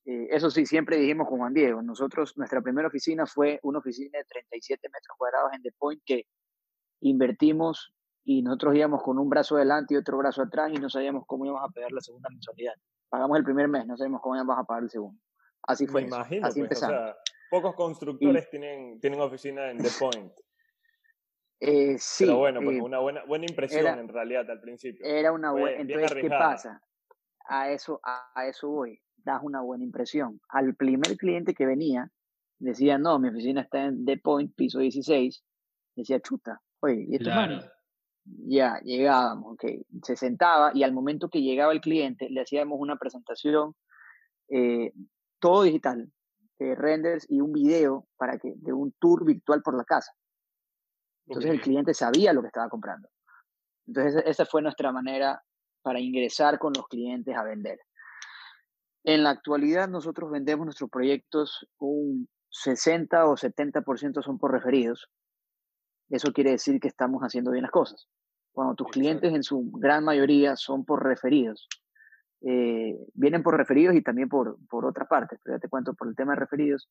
[0.08, 4.18] eh, eso sí, siempre dijimos con Juan Diego, nosotros, nuestra primera oficina fue una oficina
[4.18, 6.24] de 37 metros cuadrados en The Point que
[7.02, 7.94] invertimos
[8.24, 11.46] y nosotros íbamos con un brazo adelante y otro brazo atrás y no sabíamos cómo
[11.46, 12.76] íbamos a pagar la segunda mensualidad.
[13.10, 15.22] Pagamos el primer mes, no sabíamos cómo íbamos a pagar el segundo.
[15.64, 16.04] Así fue.
[16.04, 17.16] Me imagino, así pues, empezamos.
[17.52, 20.32] pocos constructores tienen, tienen oficina en The Point.
[21.60, 22.24] Eh, sí.
[22.24, 25.06] Pero bueno, pues una buena, buena impresión en realidad al principio.
[25.06, 25.82] Era una buena.
[25.82, 26.82] Entonces, ¿qué pasa?
[27.50, 30.40] A eso, a eso voy das una buena impresión.
[30.50, 32.10] Al primer cliente que venía,
[32.60, 35.44] decía, no, mi oficina está en The Point, piso 16,
[35.96, 37.30] decía, chuta, oye, ¿y esto
[38.26, 39.66] Ya, llegábamos, ok,
[40.04, 43.76] se sentaba y al momento que llegaba el cliente le hacíamos una presentación,
[44.50, 44.92] eh,
[45.40, 46.12] todo digital,
[46.60, 50.12] de renders y un video para que, de un tour virtual por la casa.
[51.28, 53.10] Entonces el cliente sabía lo que estaba comprando.
[53.86, 55.42] Entonces esa fue nuestra manera
[55.82, 57.80] para ingresar con los clientes a vender.
[59.08, 65.10] En la actualidad nosotros vendemos nuestros proyectos un 60 o 70% son por referidos.
[66.10, 68.10] eso quiere decir que estamos haciendo bien las cosas.
[68.52, 71.70] Cuando tus clientes en su gran mayoría son por referidos,
[72.42, 76.10] eh, vienen por referidos y también por, por otras partes, pero ya te cuento, por
[76.10, 76.90] el tema de referidos,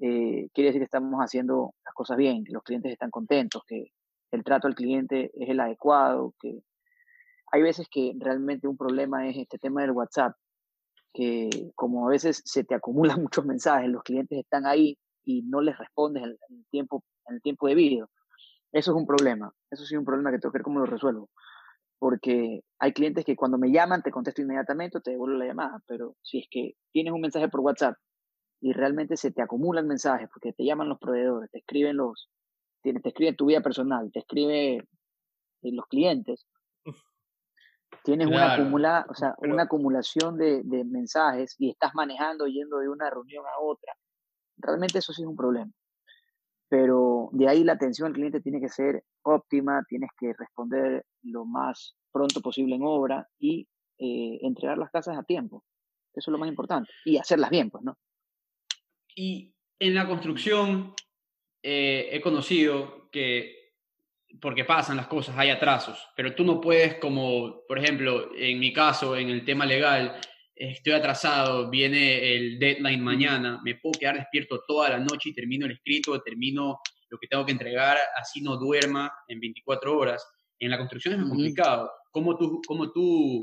[0.00, 3.92] eh, quiere decir que estamos haciendo las cosas bien, que los clientes están contentos, que
[4.30, 6.60] el trato al cliente es el adecuado, que
[7.50, 10.36] hay veces que realmente un problema es este tema del WhatsApp,
[11.16, 15.60] que como a veces se te acumulan muchos mensajes, los clientes están ahí y no
[15.60, 17.68] les respondes en el tiempo, en el tiempo.
[17.68, 18.08] Eso
[18.72, 21.30] es un problema, eso sí es un problema que tengo que ver cómo lo resuelvo.
[21.98, 25.80] Porque hay clientes que cuando me llaman te contesto inmediatamente o te devuelvo la llamada,
[25.86, 27.96] pero si es que tienes un mensaje por WhatsApp
[28.60, 32.28] y realmente se te acumulan mensajes porque te llaman los proveedores, te escriben los,
[32.82, 36.46] te, escriben tu vida personal, te escribe eh, los clientes,
[38.02, 42.88] tienes una, acumula, o sea, una acumulación de, de, mensajes y estás manejando yendo de
[42.88, 43.92] una reunión a otra,
[44.56, 45.70] realmente eso sí es un problema.
[46.68, 51.44] Pero de ahí la atención al cliente tiene que ser óptima, tienes que responder lo
[51.44, 55.64] más pronto posible en obra y eh, entregar las casas a tiempo.
[56.12, 56.90] Eso es lo más importante.
[57.04, 57.96] Y hacerlas bien, pues, ¿no?
[59.14, 60.94] Y en la construcción
[61.62, 63.55] eh, he conocido que,
[64.40, 68.72] porque pasan las cosas, hay atrasos, pero tú no puedes como, por ejemplo, en mi
[68.72, 70.18] caso, en el tema legal,
[70.54, 75.66] estoy atrasado, viene el deadline mañana, me puedo quedar despierto toda la noche y termino
[75.66, 80.26] el escrito, termino lo que tengo que entregar, así no duerma en 24 horas.
[80.58, 81.90] En la construcción es más complicado.
[82.10, 83.40] ¿Cómo tú, cómo tú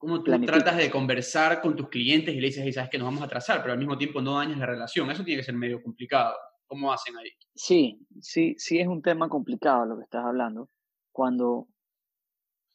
[0.00, 3.20] cómo tú tratas de conversar con tus clientes y le dices, sabes que nos vamos
[3.20, 5.10] a atrasar, pero al mismo tiempo no dañas la relación.
[5.10, 6.34] Eso tiene que ser medio complicado.
[6.70, 7.30] ¿Cómo hacen ahí?
[7.52, 10.68] Sí, sí, sí es un tema complicado lo que estás hablando.
[11.10, 11.66] Cuando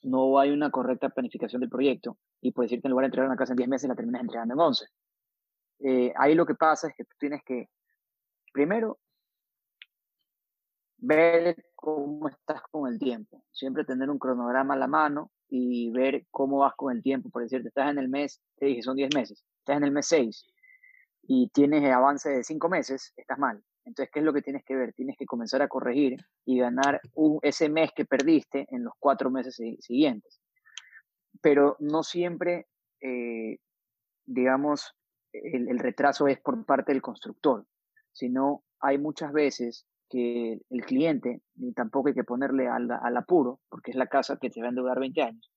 [0.01, 3.38] no hay una correcta planificación del proyecto y por decirte en lugar de entregar una
[3.38, 4.86] casa en 10 meses la terminas entregando en 11.
[5.79, 7.69] Eh, ahí lo que pasa es que tú tienes que,
[8.51, 8.99] primero,
[10.97, 13.45] ver cómo estás con el tiempo.
[13.49, 17.29] Siempre tener un cronograma a la mano y ver cómo vas con el tiempo.
[17.29, 20.08] Por decirte, estás en el mes, te dije, son 10 meses, estás en el mes
[20.08, 20.45] 6
[21.23, 23.63] y tienes el avance de 5 meses, estás mal.
[23.86, 24.93] Entonces, ¿qué es lo que tienes que ver?
[24.93, 29.30] Tienes que comenzar a corregir y ganar un, ese mes que perdiste en los cuatro
[29.30, 30.41] meses siguientes.
[31.41, 32.67] Pero no siempre,
[33.02, 33.60] eh,
[34.26, 34.95] digamos,
[35.32, 37.65] el, retraso es por parte del constructor,
[38.12, 43.91] sino hay muchas veces que el cliente, ni tampoco hay que ponerle al, apuro, porque
[43.91, 45.52] es la casa que se va a endeudar 20 años,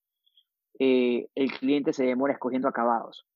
[0.78, 3.26] eh, el cliente se demora escogiendo acabados.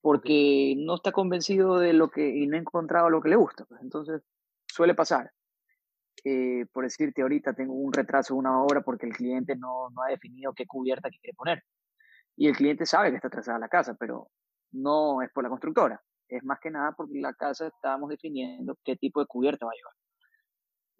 [0.00, 3.64] Porque no está convencido de lo que y no ha encontrado lo que le gusta.
[3.66, 3.80] Pues.
[3.82, 4.22] Entonces,
[4.66, 5.30] suele pasar.
[6.24, 10.02] Eh, por decirte, ahorita tengo un retraso de una obra porque el cliente no, no
[10.02, 11.62] ha definido qué cubierta quiere poner.
[12.36, 14.28] Y el cliente sabe que está atrasada la casa, pero
[14.72, 18.96] no es por la constructora es más que nada porque la casa estábamos definiendo qué
[18.96, 19.94] tipo de cubierta va a llevar.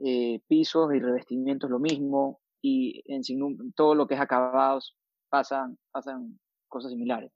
[0.02, 3.22] Eh, pisos y revestimientos lo mismo, y en
[3.74, 4.96] todo lo que es acabados
[5.28, 7.32] pasan, pasan cosas similares.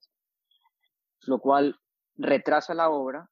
[1.26, 1.76] Lo cual
[2.16, 3.28] retrasa la obra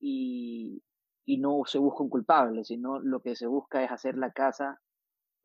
[0.00, 0.82] y,
[1.24, 4.80] y no se busca un culpable, sino lo que se busca es hacer la casa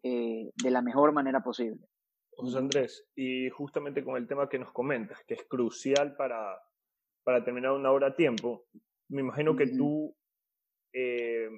[0.04, 1.88] eh, de la mejor manera posible.
[2.36, 6.56] José Andrés, y justamente con el tema que nos comentas, que es crucial para,
[7.24, 8.66] para terminar una obra a tiempo,
[9.10, 10.16] me imagino que tú
[10.94, 11.50] eh,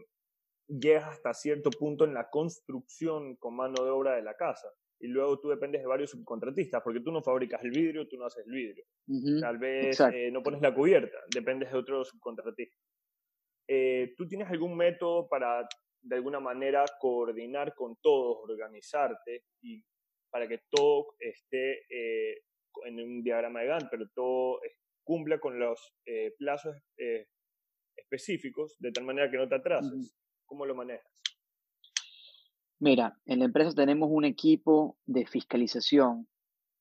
[0.67, 4.69] llegas hasta cierto punto en la construcción con mano de obra de la casa.
[5.01, 8.25] Y luego tú dependes de varios subcontratistas, porque tú no fabricas el vidrio, tú no
[8.25, 8.83] haces el vidrio.
[9.39, 12.79] Tal vez eh, no pones la cubierta, dependes de otros subcontratistas.
[13.67, 15.67] Eh, ¿Tú tienes algún método para,
[16.01, 19.81] de alguna manera, coordinar con todos, organizarte y
[20.29, 21.85] para que todo esté
[22.85, 24.59] en un diagrama de Gantt, pero todo
[25.09, 27.25] cumpla con los eh, plazos eh,
[27.95, 30.15] específicos de tal manera que no te atrases.
[30.45, 31.11] ¿Cómo lo manejas?
[32.79, 36.27] Mira, en la empresa tenemos un equipo de fiscalización.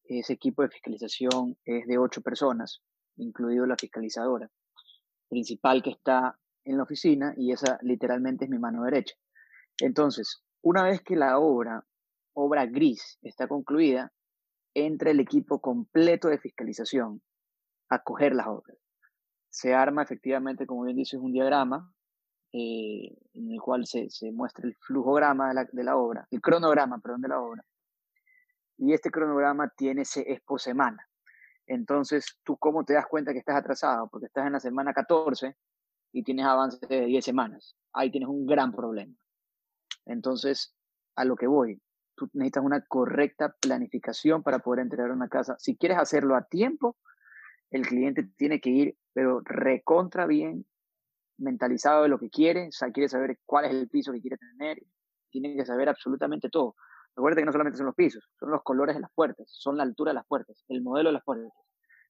[0.05, 2.83] Ese equipo de fiscalización es de ocho personas,
[3.17, 4.49] incluido la fiscalizadora
[5.29, 9.15] principal que está en la oficina y esa literalmente es mi mano derecha.
[9.81, 11.85] Entonces, una vez que la obra,
[12.33, 14.13] obra gris, está concluida,
[14.75, 17.23] entra el equipo completo de fiscalización
[17.91, 18.77] a coger las obras.
[19.51, 21.93] Se arma efectivamente, como bien dices, un diagrama
[22.53, 26.41] eh, en el cual se, se, muestra el flujograma de la, de la, obra, el
[26.41, 27.65] cronograma, perdón, de la obra.
[28.79, 31.07] Y este cronograma tiene es por semana.
[31.67, 34.09] Entonces, ¿tú cómo te das cuenta que estás atrasado?
[34.09, 35.55] Porque estás en la semana 14
[36.13, 37.77] y tienes avance de 10 semanas.
[37.93, 39.15] Ahí tienes un gran problema.
[40.07, 40.75] Entonces,
[41.17, 41.83] a lo que voy,
[42.15, 45.57] tú necesitas una correcta planificación para poder entregar una casa.
[45.59, 46.97] Si quieres hacerlo a tiempo,
[47.71, 50.65] el cliente tiene que ir, pero recontra bien
[51.39, 54.37] mentalizado de lo que quiere, o sea, quiere saber cuál es el piso que quiere
[54.37, 54.83] tener,
[55.31, 56.77] tiene que saber absolutamente todo.
[57.17, 59.83] Recuerda que no solamente son los pisos, son los colores de las puertas, son la
[59.83, 61.53] altura de las puertas, el modelo de las puertas,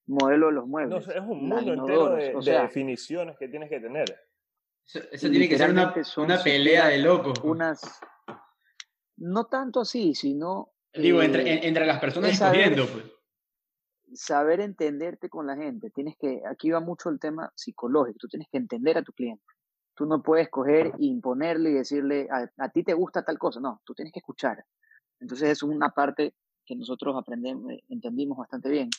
[0.07, 1.07] el modelo de los muebles.
[1.07, 4.05] No, es un mundo entero de, definiciones que tienes que tener.
[4.85, 7.39] Eso, tiene que ser una, una pelea de locos.
[7.43, 8.01] Unas,
[9.17, 10.73] no tanto así, sino...
[10.95, 13.05] Digo, entre, eh, entre las personas escogiendo, pues
[14.15, 15.91] saber entenderte con la gente.
[15.91, 19.45] Tienes que, aquí va mucho el tema psicológico, tú tienes que entender a tu cliente.
[19.95, 23.81] Tú no puedes coger e imponerle y decirle, a, ti te gusta tal cosa, no,
[23.85, 24.65] tú tienes que escuchar.
[25.21, 26.35] Entonces es una parte
[26.65, 28.91] que nosotros aprendemos, eh, entendimos bastante bien.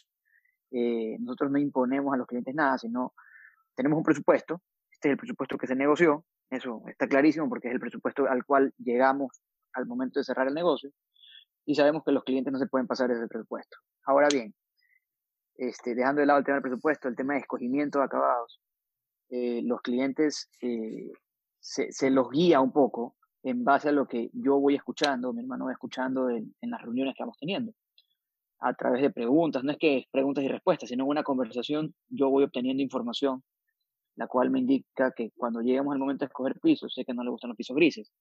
[0.71, 3.13] Eh, nosotros no imponemos a los clientes nada, sino
[3.75, 7.73] tenemos un presupuesto, este es el presupuesto que se negoció, eso está clarísimo porque es
[7.73, 9.41] el presupuesto al cual llegamos
[9.73, 10.91] al momento de cerrar el negocio
[11.65, 13.77] y sabemos que los clientes no se pueden pasar ese presupuesto.
[14.03, 14.53] Ahora bien,
[15.59, 18.61] este, dejando de lado el tema del presupuesto, el tema de escogimiento de acabados,
[19.29, 21.11] eh, los clientes eh,
[21.59, 25.41] se, se, los guía un poco en base a lo que yo voy escuchando, mi
[25.41, 27.73] hermano va escuchando en, las reuniones que vamos teniendo,
[28.59, 32.29] a través de preguntas, no es que es preguntas y respuestas, sino una conversación yo
[32.29, 33.43] voy obteniendo información,
[34.15, 37.23] la cual me indica que cuando lleguemos al momento de escoger pisos, sé que no
[37.23, 38.11] le gustan los pisos grises,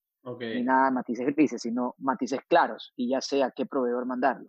[0.40, 4.48] ni nada matices grises, sino matices claros, y ya sé a qué proveedor mandarlo.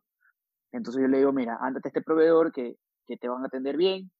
[0.71, 2.75] Entonces yo le digo, mira, ándate a este proveedor que,
[3.07, 4.11] que te van a atender bien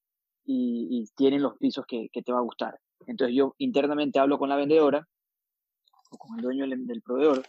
[0.45, 2.80] y, tienen los pisos que, que, te va a gustar.
[3.06, 5.08] Entonces yo internamente hablo con la vendedora
[6.12, 7.43] o con el dueño del, proveedor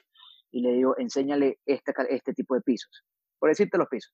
[0.51, 3.05] y le digo, enséñale este, este tipo de pisos,
[3.39, 4.13] por decirte los pisos.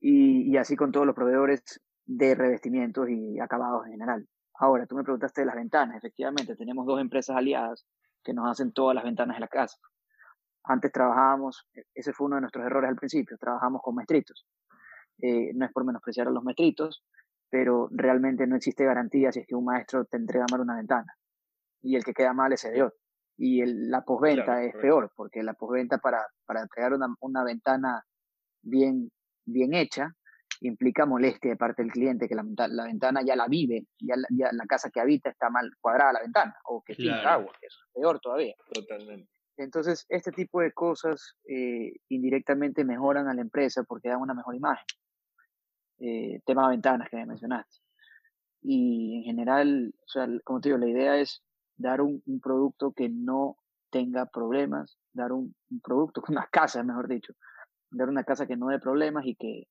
[0.00, 1.62] Y, y así con todos los proveedores
[2.06, 4.26] de revestimientos y acabados en general.
[4.54, 5.96] Ahora, tú me preguntaste de las ventanas.
[5.96, 7.86] Efectivamente, tenemos dos empresas aliadas
[8.24, 9.76] que nos hacen todas las ventanas de la casa.
[10.64, 14.46] Antes trabajábamos, e, ese fue uno de nuestros errores al principio, trabajamos con maestritos.
[15.20, 17.02] Eh, no es por menospreciar a los maestritos,
[17.50, 21.12] pero realmente no existe garantía si es que un maestro te entrega mal una ventana.
[21.82, 22.94] Y el que queda mal es el peor.
[23.36, 28.02] Y el, la posventa es peor, porque la posventa para, para entregar una, una ventana
[28.62, 29.10] bien,
[29.46, 30.12] bien hecha
[30.60, 34.50] implica molestia de parte del cliente, que la, la ventana ya la vive, ya, ya,
[34.52, 37.78] la casa que habita está mal cuadrada la ventana, o que tiene agua, que eso
[37.86, 38.54] es peor todavía.
[38.72, 39.30] Totalmente.
[39.58, 44.54] Entonces, este tipo de cosas eh, indirectamente mejoran a la empresa porque dan una mejor
[44.54, 44.86] imagen.
[45.98, 47.80] Eh, tema de ventanas que me mencionaste.
[48.62, 51.42] Y en general, o sea, como te digo, la idea es
[51.76, 53.56] dar un, producto que no
[53.90, 57.32] tenga problemas, dar un, producto, una casa, mejor dicho,
[57.90, 59.64] dar una casa que no dé problemas y que,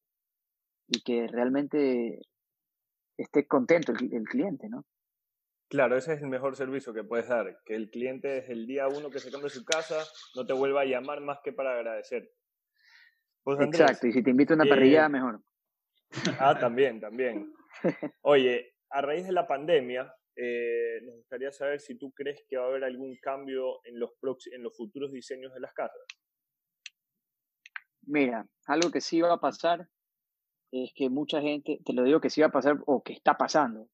[0.89, 2.21] y que realmente
[3.17, 4.83] esté contento el, el cliente, ¿no?
[5.69, 8.87] Claro, ese es el mejor servicio que puedes dar, que el cliente desde el día
[8.87, 10.01] uno que se cambia su casa
[10.35, 12.31] no te vuelva a llamar más que para agradecer.
[13.43, 15.41] Pues, Exacto, y si te invito a una parrilla, eh, mejor.
[16.39, 17.53] Ah, también, también.
[18.21, 22.65] Oye, a raíz de la pandemia, eh, nos gustaría saber si tú crees que va
[22.65, 24.11] a haber algún cambio en los,
[24.51, 26.01] en los futuros diseños de las casas.
[28.03, 29.89] Mira, algo que sí va a pasar
[30.71, 33.37] es que mucha gente, te lo digo que sí va a pasar o que está
[33.37, 33.89] pasando,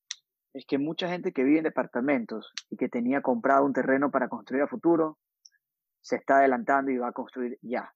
[0.53, 4.29] es que mucha gente que vive en departamentos y que tenía comprado un terreno para
[4.29, 5.17] construir a futuro,
[6.01, 7.93] se está adelantando y va a construir ya,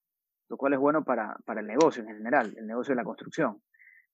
[0.50, 3.62] lo cual es bueno para, para el negocio en general, el negocio de la construcción,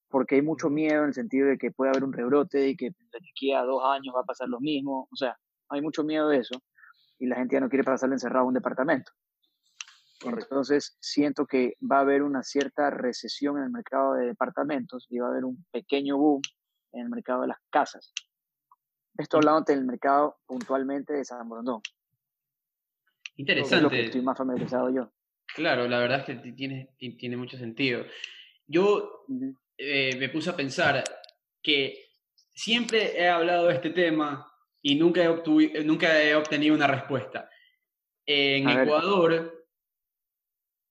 [0.10, 2.89] porque hay mucho miedo en el sentido de que puede haber un rebrote y que
[2.89, 5.38] de aquí a dos años va a pasar lo mismo, o sea,
[5.70, 6.62] hay mucho miedo de eso
[7.20, 9.12] y la gente ya no quiere pasarle encerrado a un departamento.
[10.26, 15.20] Entonces, siento que va a haber una cierta recesión en el mercado de departamentos y
[15.20, 16.41] va a haber un pequeño boom
[16.94, 18.14] en el mercado de las casas.
[19.18, 21.82] Esto hablando del mercado puntualmente de San Borondón.
[23.36, 23.76] Interesante.
[23.76, 25.11] Es lo que estoy más familiarizado yo.
[25.55, 28.05] Claro, la verdad es que tiene, tiene mucho sentido.
[28.66, 29.26] Yo
[29.78, 31.03] eh, me puse a pensar
[31.61, 32.07] que
[32.53, 34.51] siempre he hablado de este tema
[34.82, 37.49] y nunca he, nunca he obtenido una respuesta.
[38.26, 39.68] En Ecuador,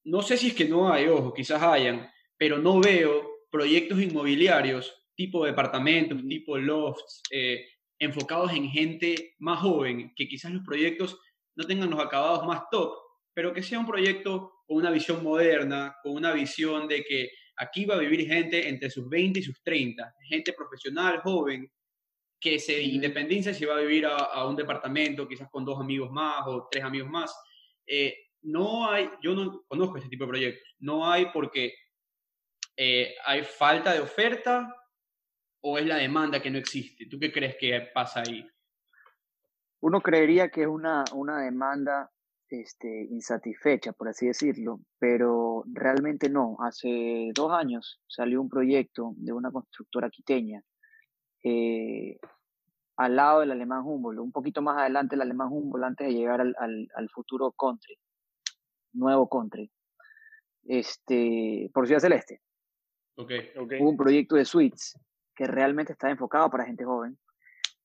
[0.05, 4.99] no sé si es que no hay, ojo, quizás hayan, pero no veo proyectos inmobiliarios
[5.15, 7.67] tipo departamentos, tipo lofts, eh,
[8.03, 11.19] enfocados en gente más joven, que quizás los proyectos
[11.55, 12.95] no tengan los acabados más top,
[13.33, 17.85] pero que sea un proyecto con una visión moderna, con una visión de que aquí
[17.85, 21.71] va a vivir gente entre sus 20 y sus 30, gente profesional, joven,
[22.41, 26.43] que se independiza si va a vivir a, un departamento, quizás con dos amigos más
[26.47, 27.33] o tres amigos más.
[27.87, 31.73] Eh, no hay, yo no conozco este tipo de proyectos, no hay porque
[32.77, 34.75] eh, hay falta de oferta
[35.63, 37.07] o es la demanda que no existe?
[37.07, 38.47] ¿Tú qué crees que pasa ahí?
[39.81, 42.11] Uno creería que es una, una demanda
[42.49, 46.57] este, insatisfecha, por así decirlo, pero realmente no.
[46.61, 50.63] Hace dos años salió un proyecto de una constructora quiteña
[51.43, 52.19] eh,
[52.97, 56.41] al lado del alemán Humboldt, un poquito más adelante el alemán Humboldt antes de llegar
[56.41, 57.99] al, al, futuro country,
[58.93, 59.71] nuevo country,
[60.65, 62.41] este, por Ciudad Celeste.
[63.17, 64.99] Okay, Hubo un proyecto de suites
[65.47, 67.19] realmente estaba enfocado para gente joven,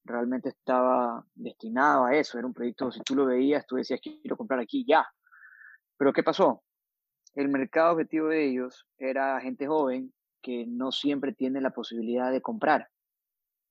[0.03, 4.37] realmente estaba destinado a eso, era un proyecto, si tú lo veías, tú decías, quiero
[4.37, 5.05] comprar aquí ya.
[5.97, 6.63] Pero ¿qué pasó?
[7.35, 12.41] El mercado objetivo de ellos era gente joven que no siempre tiene la posibilidad de
[12.41, 12.87] comprar.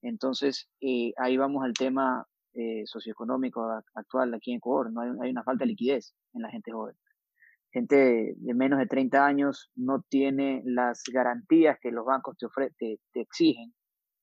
[0.02, 4.92] Entonces, eh, ahí vamos al tema eh, socioeconómico actual aquí en Ecuador.
[4.92, 6.96] No hay, una falta de liquidez en la gente joven.
[7.76, 13.20] Gente de menos de 30 años no tiene las garantías que los bancos te, te,
[13.20, 13.74] exigen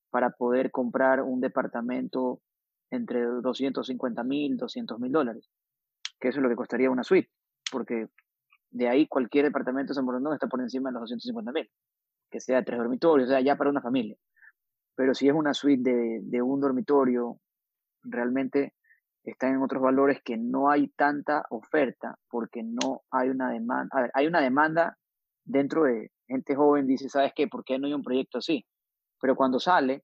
[0.10, 2.42] para poder comprar un departamento
[2.90, 5.52] entre 250 mil, 200 mil dólares,
[6.20, 7.30] que eso es lo que costaría una suite,
[7.72, 8.08] porque
[8.72, 11.70] de ahí cualquier departamento de San está por encima de los 250 mil,
[12.32, 14.18] que sea tres dormitorios, o sea, ya para una familia.
[14.96, 17.38] Pero si es una suite de un dormitorio,
[18.02, 18.74] realmente
[19.32, 23.90] está en otros valores que no hay tanta oferta porque no hay una demanda.
[23.92, 24.98] A ver, hay una demanda
[25.46, 27.48] dentro de gente joven, dice, ¿sabes qué?
[27.48, 28.66] ¿Por qué no hay un proyecto así?
[29.20, 30.04] Pero cuando sale,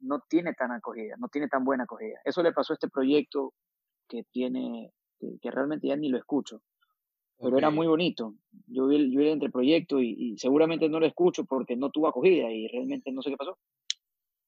[0.00, 2.18] no tiene tan acogida, no tiene tan buena acogida.
[2.24, 3.52] Eso le pasó a este proyecto
[4.08, 6.62] que tiene, que, realmente ya ni lo escucho.
[7.38, 8.34] Pero era muy bonito.
[8.66, 12.08] Yo vi, yo vi entre proyecto y, y seguramente no lo escucho porque no tuvo
[12.08, 13.58] acogida y realmente no sé qué pasó.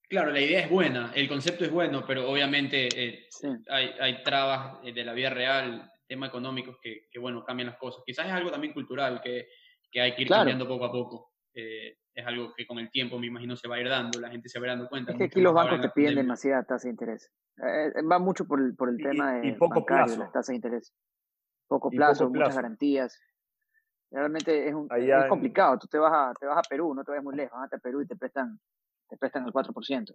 [0.09, 3.29] Claro, la idea es buena, el concepto es bueno, pero obviamente eh,
[3.69, 7.79] hay, hay, trabas eh, de la vida real, temas económicos que, que, bueno, cambian las
[7.79, 8.03] cosas.
[8.07, 9.49] Quizás es algo también cultural que,
[9.91, 11.33] que hay que ir cambiando poco a poco.
[11.53, 14.31] Eh, es algo que con el tiempo, me imagino, se va a ir dando, la
[14.31, 15.13] gente se va dando cuenta.
[15.13, 17.31] Es que aquí los bancos te piden demasiada tasa de interés.
[18.11, 20.21] va mucho por el, por el tema de poco plazo.
[20.21, 20.95] las tasas de interés.
[21.69, 23.21] Poco plazo, muchas garantías.
[24.11, 25.79] Realmente es, un, es complicado.
[25.79, 27.79] Tú te vas, a, te vas a Perú, no te vas muy lejos, vas a
[27.79, 28.59] Perú y te prestan
[29.09, 30.15] te prestan el 4%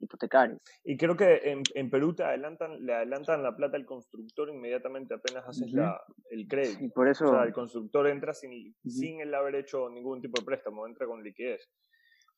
[0.00, 0.58] hipotecario.
[0.84, 5.14] Y creo que en, en, Perú te adelantan, le adelantan la plata al constructor inmediatamente
[5.14, 6.00] apenas haces la,
[6.30, 6.84] el crédito.
[6.84, 7.26] Y por eso...
[7.26, 11.06] O sea, el constructor entra sin, sin el haber hecho ningún tipo de préstamo, entra
[11.06, 11.68] con liquidez.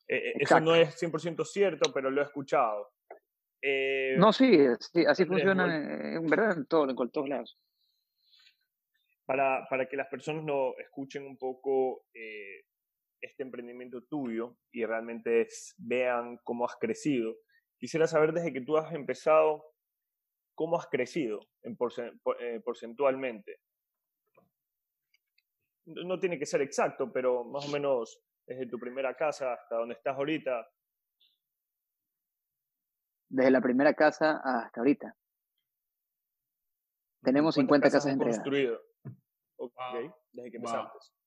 [0.08, 2.92] Eh, eh, eso no es 100% cierto, pero lo he escuchado.
[3.62, 4.58] Eh, no, sí,
[5.06, 7.58] así funciona en verdad en, todo, en todos lados.
[9.26, 12.06] Para, para que las personas no escuchen un poco
[13.20, 15.46] este emprendimiento tuyo y realmente
[15.78, 17.36] vean cómo has crecido.
[17.78, 19.64] Quisiera saber desde que tú has empezado,
[20.54, 21.76] cómo has crecido en
[22.40, 23.60] eh, porcentualmente.
[25.86, 29.94] No tiene que ser exacto, pero más o menos desde tu primera casa hasta donde
[29.94, 30.68] estás ahorita.
[33.30, 35.16] Desde la primera casa hasta ahorita.
[37.22, 38.38] Tenemos 50 casas, entregadas.
[38.38, 38.80] construido?
[39.56, 39.74] Ok,
[40.32, 41.19] desde que empezaste.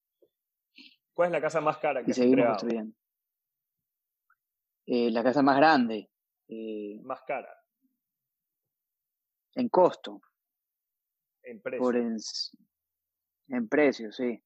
[1.13, 2.95] ¿Cuál es la casa más cara que y seguimos construyendo.
[4.85, 6.09] Eh, la casa más grande.
[6.47, 7.55] Eh, más cara.
[9.55, 10.21] En costo.
[11.43, 11.91] En precio.
[13.49, 14.43] en, precio, sí.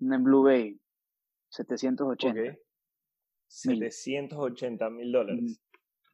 [0.00, 0.80] En Blue Bay.
[1.50, 2.40] 780.
[2.40, 2.58] Okay.
[3.46, 5.60] 780 mil dólares.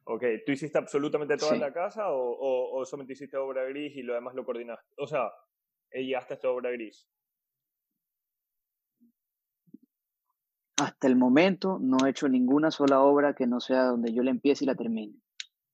[0.03, 4.01] Ok, ¿tú hiciste absolutamente toda la casa o, o, o, solamente hiciste obra gris y
[4.01, 4.93] lo demás lo coordinaste?
[4.97, 5.31] O sea,
[5.91, 7.07] ella hasta esta obra gris.
[10.79, 14.31] Hasta el momento no he hecho ninguna sola obra que no sea donde yo la
[14.31, 15.19] empiece y la termine.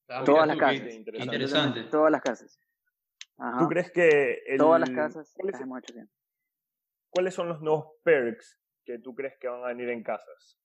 [0.08, 0.93] Ah, todas las casas.
[0.93, 1.84] Interesante.
[1.84, 2.60] Todas las casas.
[3.60, 4.39] ¿Tú crees que...
[4.58, 6.10] Todas las casas las hemos hecho bien.
[7.10, 10.60] ¿Cuáles son los nuevos perks que tú crees que van a venir en casas?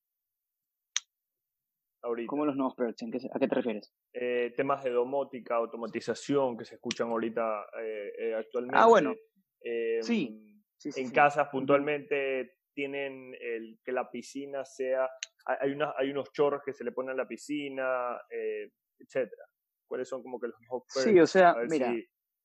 [2.03, 2.29] Ahorita.
[2.29, 3.03] ¿Cómo los nuevos perks?
[3.33, 3.93] ¿A qué te refieres?
[4.13, 8.79] Eh, temas de domótica, automatización que se escuchan ahorita eh, eh, actualmente.
[8.79, 9.15] Ah, bueno.
[9.61, 10.57] Em, sí.
[10.97, 15.09] en casas puntualmente tienen el, que la piscina sea,
[15.45, 19.45] hay, una, hay unos chorros que se le ponen a la piscina, eh, etcétera.
[19.89, 21.93] ¿Cuáles son como que los mejores Sí, o sea, mira,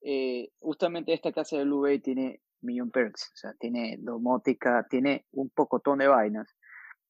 [0.01, 5.25] eh, justamente esta casa de Blue Bay tiene million perks, o sea, tiene domótica, tiene
[5.31, 6.55] un pocotón de vainas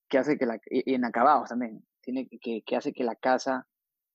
[0.09, 3.68] que hace que la, y en acabados también, tiene que, que hace que la casa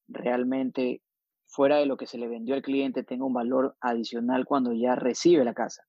[0.08, 1.02] realmente
[1.46, 4.94] fuera de lo que se le vendió al cliente tenga un valor adicional cuando ya
[4.94, 5.82] recibe la casa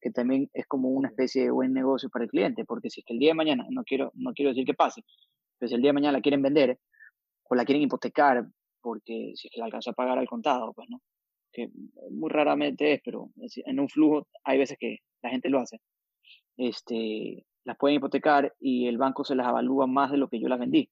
[0.00, 3.06] que también es como una especie de buen negocio para el cliente, porque si es
[3.06, 5.02] que el día de mañana, no quiero, no quiero decir que pase,
[5.58, 6.78] pero si el día de mañana la quieren vender
[7.44, 8.46] o la quieren hipotecar,
[8.80, 11.00] porque si es que la alcanza a pagar al contado, pues no,
[11.52, 11.70] que
[12.10, 15.80] muy raramente es, pero en un flujo hay veces que la gente lo hace,
[16.56, 20.48] este, las pueden hipotecar y el banco se las avalúa más de lo que yo
[20.48, 20.90] las vendí,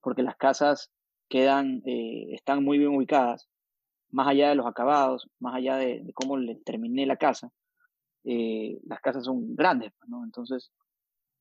[0.00, 0.90] porque las casas
[1.28, 3.48] quedan, eh, están muy bien ubicadas,
[4.10, 7.50] más allá de los acabados, más allá de, de cómo le terminé la casa,
[8.24, 10.24] eh, las casas son grandes, pues, ¿no?
[10.24, 10.72] Entonces,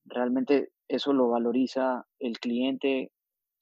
[0.05, 3.11] realmente eso lo valoriza el cliente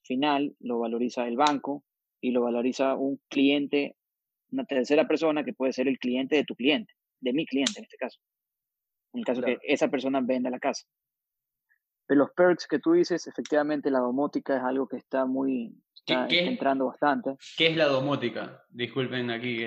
[0.04, 1.84] final lo valoriza el banco
[2.20, 3.96] y lo valoriza un cliente,
[4.52, 7.84] una tercera persona que puede ser el cliente de tu cliente, de mi cliente en
[7.84, 8.20] este caso.
[9.14, 10.86] En el caso que esa persona venda la casa.
[12.08, 15.74] Pero los perks que tú dices, efectivamente la domótica es algo que está muy,
[16.06, 17.36] está entrando bastante.
[17.58, 18.64] ¿Qué es la domótica?
[18.70, 19.60] Disculpen aquí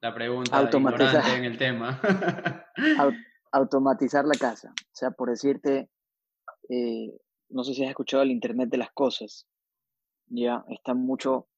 [0.00, 2.00] la pregunta automatizar, en el tema.
[3.52, 4.70] automatizar la casa.
[4.70, 5.90] O sea, por decirte,
[6.68, 7.12] eh,
[7.50, 9.46] no sé si has escuchado el Internet de las Cosas.
[10.28, 11.48] Ya está mucho,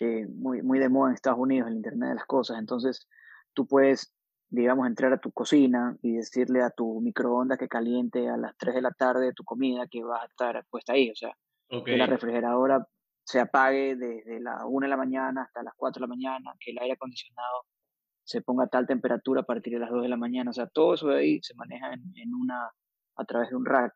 [0.00, 2.58] eh, muy, muy de moda en Estados Unidos el Internet de las Cosas.
[2.58, 3.06] Entonces,
[3.54, 4.12] tú puedes,
[4.50, 8.74] digamos, entrar a tu cocina y decirle a tu microondas que caliente a las 3
[8.74, 11.10] de la tarde tu comida que va a estar puesta ahí.
[11.10, 11.36] O sea,
[11.84, 12.86] que la refrigeradora
[13.26, 16.70] se apague desde la 1 de la mañana hasta las 4 de la mañana, que
[16.70, 17.64] el aire acondicionado
[18.24, 20.50] se ponga a tal temperatura a partir de las 2 de la mañana.
[20.50, 22.70] O sea, todo eso de ahí se maneja en, en una,
[23.16, 23.92] a través de un rack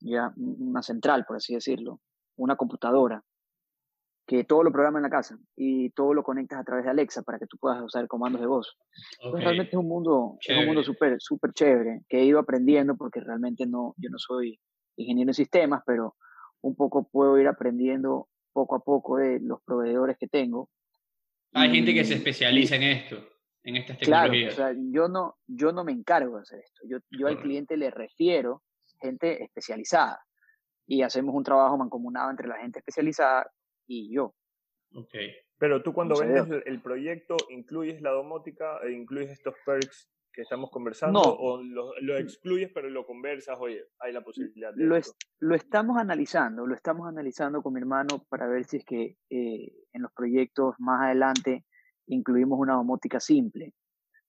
[0.00, 2.00] ya una central, por así decirlo,
[2.36, 3.22] una computadora,
[4.26, 7.22] que todo lo programa en la casa y todo lo conectas a través de Alexa
[7.22, 8.76] para que tú puedas usar comandos de voz.
[9.32, 13.20] realmente es un mundo, es un mundo súper super chévere que he ido aprendiendo porque
[13.20, 14.58] realmente no, yo no soy
[14.96, 16.16] ingeniero en sistemas, pero
[16.60, 18.28] un poco puedo ir aprendiendo
[18.58, 20.68] poco a poco de los proveedores que tengo.
[21.52, 23.16] Hay gente que se especializa en esto,
[23.62, 24.56] en estas tecnologías.
[24.56, 26.82] Claro, o sea, yo no, yo no me encargo de hacer esto.
[26.88, 28.64] Yo, yo al cliente le refiero
[29.00, 30.20] gente especializada.
[30.88, 33.48] Y hacemos un trabajo mancomunado entre la gente especializada
[33.86, 34.34] y yo.
[34.94, 35.14] Ok.
[35.56, 40.70] Pero tú cuando vendes el, proyecto, ¿incluyes la domótica e incluyes estos perks que estamos
[40.70, 41.20] conversando?
[41.20, 43.58] ¿O lo, excluyes pero lo conversas?
[43.58, 44.84] Oye, hay la posibilidad de...
[44.84, 44.96] Lo,
[45.40, 49.72] lo estamos analizando, lo estamos analizando con mi hermano para ver si es que eh,
[49.92, 51.64] en los proyectos más adelante
[52.06, 53.74] incluimos una domótica simple.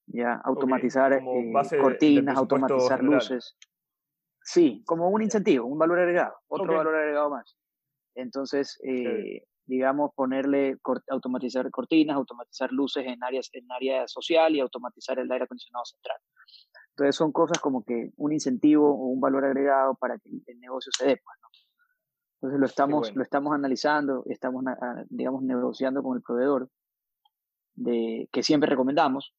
[0.06, 1.22] Ya, automatizar eh,
[1.80, 3.56] cortinas, automatizar luces.
[4.42, 7.56] Sí, como un incentivo, un valor agregado, otro valor agregado más.
[8.16, 10.76] Entonces, eh, digamos, ponerle,
[11.08, 16.18] automatizar cortinas, automatizar luces en áreas en área social y automatizar el aire acondicionado central.
[16.90, 20.90] Entonces, son cosas como que un incentivo o un valor agregado para que el negocio
[20.92, 21.20] se dé.
[21.24, 21.48] Pues, ¿no?
[22.34, 24.64] Entonces, lo estamos, lo estamos analizando, estamos,
[25.08, 26.68] digamos, negociando con el proveedor,
[27.76, 29.34] de, que siempre recomendamos,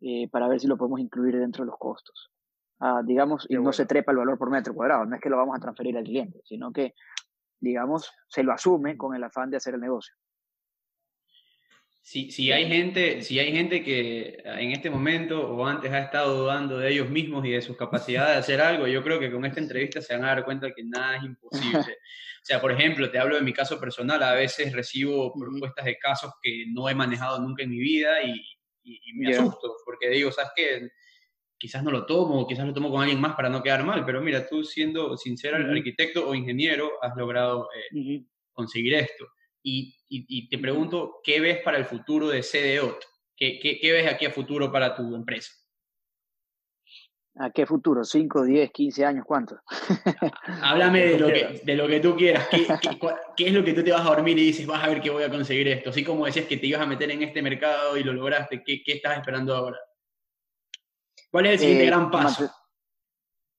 [0.00, 2.32] eh, para ver si lo podemos incluir dentro de los costos
[3.04, 5.04] digamos, y no se trepa el valor por metro cuadrado.
[5.04, 6.94] No es que lo vamos a transferir al cliente, sino que,
[7.62, 10.14] digamos, se lo asume con el afán de hacer el negocio.
[12.04, 16.36] Si, si, hay gente, si hay gente que en este momento o antes ha estado
[16.36, 19.44] dudando de ellos mismos y de sus capacidades de hacer algo, yo creo que con
[19.44, 21.78] esta entrevista se van a dar cuenta que nada es imposible.
[22.42, 25.96] o sea, por ejemplo, te hablo de mi caso personal, a veces recibo propuestas de
[25.98, 28.34] casos que no he manejado nunca en mi vida y,
[28.82, 30.90] y, me asusto, porque digo, ¿sabes qué?
[31.62, 34.20] Quizás no lo tomo, quizás lo tomo con alguien más para no quedar mal, pero
[34.20, 39.28] mira, tú siendo sincero arquitecto o ingeniero, has logrado eh, conseguir esto.
[39.62, 42.98] Y, y, te pregunto, ¿qué ves para el futuro de CDO?
[43.36, 45.52] ¿Qué, ¿Qué, qué, ves aquí a futuro para tu empresa?
[47.36, 48.00] ¿A qué futuro?
[48.00, 49.24] ¿5, 10, 15 años?
[49.24, 49.60] ¿Cuánto?
[50.64, 52.48] Háblame de lo, que, de lo que tú quieras.
[52.48, 52.66] ¿Qué,
[53.36, 55.10] ¿Qué, es lo que tú te vas a dormir y dices, vas a ver que
[55.10, 55.90] voy a conseguir esto?
[55.90, 58.82] Así como decías que te ibas a meter en este mercado y lo lograste, ¿qué,
[58.82, 59.78] qué estás esperando ahora?
[61.32, 62.50] ¿Cuál es el siguiente eh, gran paso?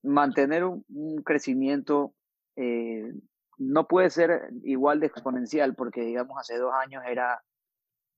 [0.04, 2.14] Mantener un, crecimiento
[2.54, 3.12] eh,
[3.58, 7.42] no puede ser igual de exponencial porque, digamos, hace dos años era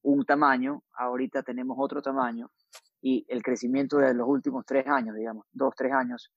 [0.03, 2.51] un tamaño, ahorita tenemos otro tamaño
[3.01, 6.35] y el crecimiento de los últimos tres años, digamos, dos, tres años,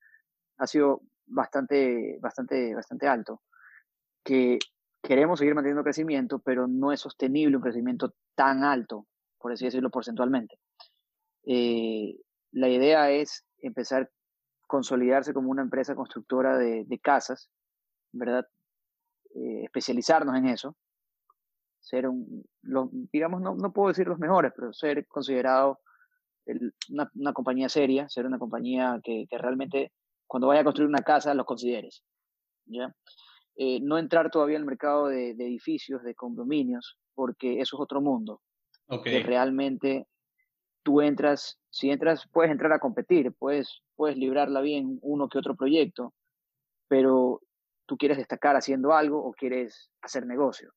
[0.57, 3.41] ha sido bastante, bastante, bastante alto.
[4.23, 4.59] Que
[5.03, 9.07] queremos seguir manteniendo crecimiento, pero no es sostenible un crecimiento tan alto,
[9.37, 10.57] por así decirlo, porcentualmente.
[11.45, 12.15] Eh,
[12.51, 14.09] la idea es empezar a
[14.67, 17.49] consolidarse como una empresa constructora de, casas,
[18.11, 18.45] ¿verdad?
[19.35, 20.75] Eh, especializarnos en eso,
[21.79, 22.43] ser un,
[23.11, 25.79] digamos, no, no, puedo decir los mejores, pero ser considerado
[27.15, 29.91] una, compañía seria, ser una compañía que, realmente
[30.27, 32.03] cuando vaya a construir una casa los consideres,
[32.65, 32.93] ¿ya?
[33.55, 38.41] Eh, no entrar todavía al mercado de, edificios, de condominios, porque eso es otro mundo.
[38.87, 39.11] Okay.
[39.11, 40.07] Que realmente
[41.01, 46.13] entras, si entras, puedes entrar a competir, puedes, puedes librarla bien uno que otro proyecto,
[46.87, 47.41] pero
[47.85, 50.73] tú quieres destacar haciendo algo o quieres hacer negocio.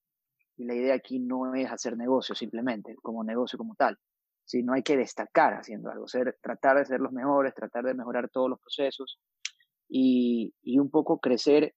[0.57, 3.99] Y la idea aquí no es hacer negocio simplemente, como negocio como tal,
[4.45, 8.29] sino hay que destacar haciendo algo, ser, tratar de ser los mejores, tratar de mejorar
[8.29, 9.19] todos los procesos
[9.89, 11.75] y un poco crecer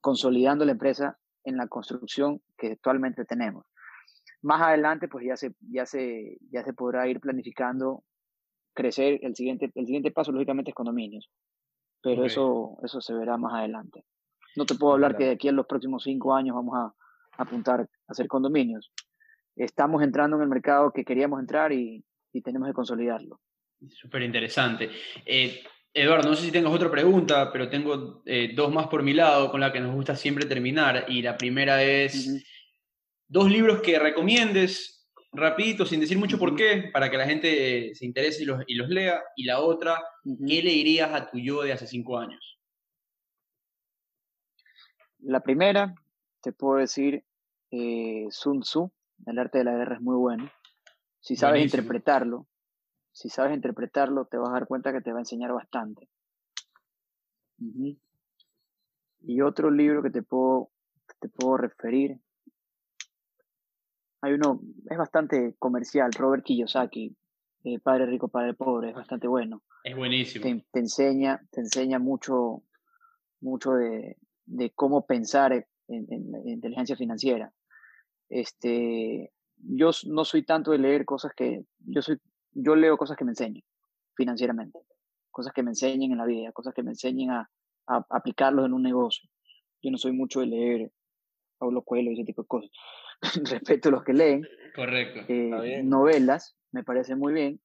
[0.00, 3.66] consolidando la empresa en la construcción que actualmente tenemos.
[4.42, 8.04] Más adelante, pues ya se, ya se, ya se podrá ir planificando
[8.74, 9.20] crecer.
[9.22, 11.30] El siguiente, el siguiente paso, lógicamente, es condominios.
[12.02, 14.04] Pero eso, eso se verá más adelante.
[14.56, 16.94] No te puedo hablar que de aquí a los próximos cinco años vamos a,
[17.40, 18.92] apuntar a hacer condominios.
[19.56, 22.04] Estamos entrando en el mercado que queríamos entrar y,
[22.44, 23.40] tenemos que consolidarlo.
[23.90, 24.90] Súper interesante.
[25.26, 25.62] Eh,
[25.92, 29.50] Eduardo, no sé si tengas otra pregunta, pero tengo eh, dos más por mi lado
[29.50, 31.04] con la que nos gusta siempre terminar.
[31.08, 32.42] Y la primera es,
[33.32, 37.94] dos libros que recomiendes, rapidito, sin decir mucho por qué, para que la gente eh,
[37.94, 39.22] se interese y los, y los, lea.
[39.36, 42.60] Y la otra, ¿qué le dirías a tu yo de hace cinco años?
[45.20, 45.94] La primera,
[46.42, 47.24] te puedo decir,
[47.70, 48.92] eh, Sun Tzu,
[49.24, 50.50] el arte de la guerra es muy bueno.
[51.20, 52.46] Si sabes interpretarlo,
[53.12, 56.06] si sabes interpretarlo, te vas a dar cuenta que te va a enseñar bastante.
[59.20, 60.70] Y otro libro que te puedo,
[61.18, 62.18] te puedo referir.
[64.22, 67.14] Hay uno, es bastante comercial, Robert Kiyosaki,
[67.64, 69.62] eh, Padre Rico, Padre Pobre, es bastante bueno.
[69.82, 70.44] Es buenísimo.
[70.72, 72.62] Te, enseña, te enseña mucho,
[73.40, 74.16] mucho de,
[74.46, 77.52] de cómo pensar en, en, inteligencia financiera.
[78.28, 82.18] Este, yo no soy tanto de leer cosas que, yo soy,
[82.52, 83.64] yo leo cosas que me enseñen
[84.14, 84.78] financieramente,
[85.32, 87.50] cosas que me enseñen en la vida, cosas que me enseñen a,
[87.88, 89.28] a aplicarlos en un negocio.
[89.82, 90.92] Yo no soy mucho de leer
[91.58, 92.70] Paulo Coelho y ese tipo de cosas.
[93.50, 94.46] Respeto a los que leen.
[94.74, 95.20] Correcto.
[95.28, 97.60] Eh, novelas, me parece muy bien.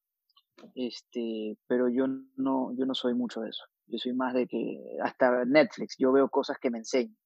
[0.74, 2.06] Este, pero yo
[2.36, 3.64] no, yo no soy mucho de eso.
[3.86, 7.16] Yo soy más de que hasta Netflix, yo veo cosas que me enseñan.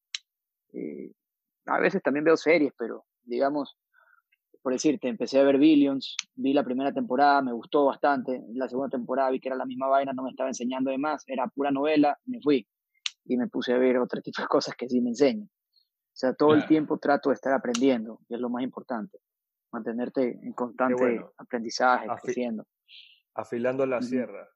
[0.73, 1.13] Eh,
[1.67, 3.77] a veces también veo series, pero digamos,
[4.63, 8.91] por decirte, empecé a ver Billions, vi la primera temporada, me gustó bastante, la segunda
[8.91, 11.71] temporada vi que era la misma vaina, no me estaba enseñando de más, era pura
[11.71, 12.67] novela, me fui
[13.25, 15.49] y me puse a ver otro tipo de cosas que sí me enseñan.
[16.13, 19.19] O sea, todo el tiempo trato de estar aprendiendo, y es lo más importante,
[19.73, 22.67] mantenerte en constante aprendizaje, creciendo.
[23.35, 24.47] Afilando la sierra.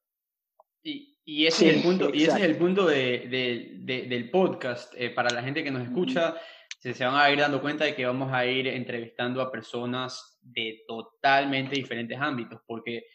[0.82, 4.92] Y, ese, es el punto, y ese es el punto de, del podcast.
[4.96, 6.36] Eh, para la gente que nos escucha,
[6.78, 10.38] se, se, van a ir dando cuenta de que vamos a ir entrevistando a personas
[10.42, 12.60] de totalmente diferentes ámbitos.
[12.66, 13.06] Porque,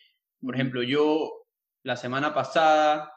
[0.42, 1.46] por ejemplo, yo
[1.84, 3.14] la semana pasada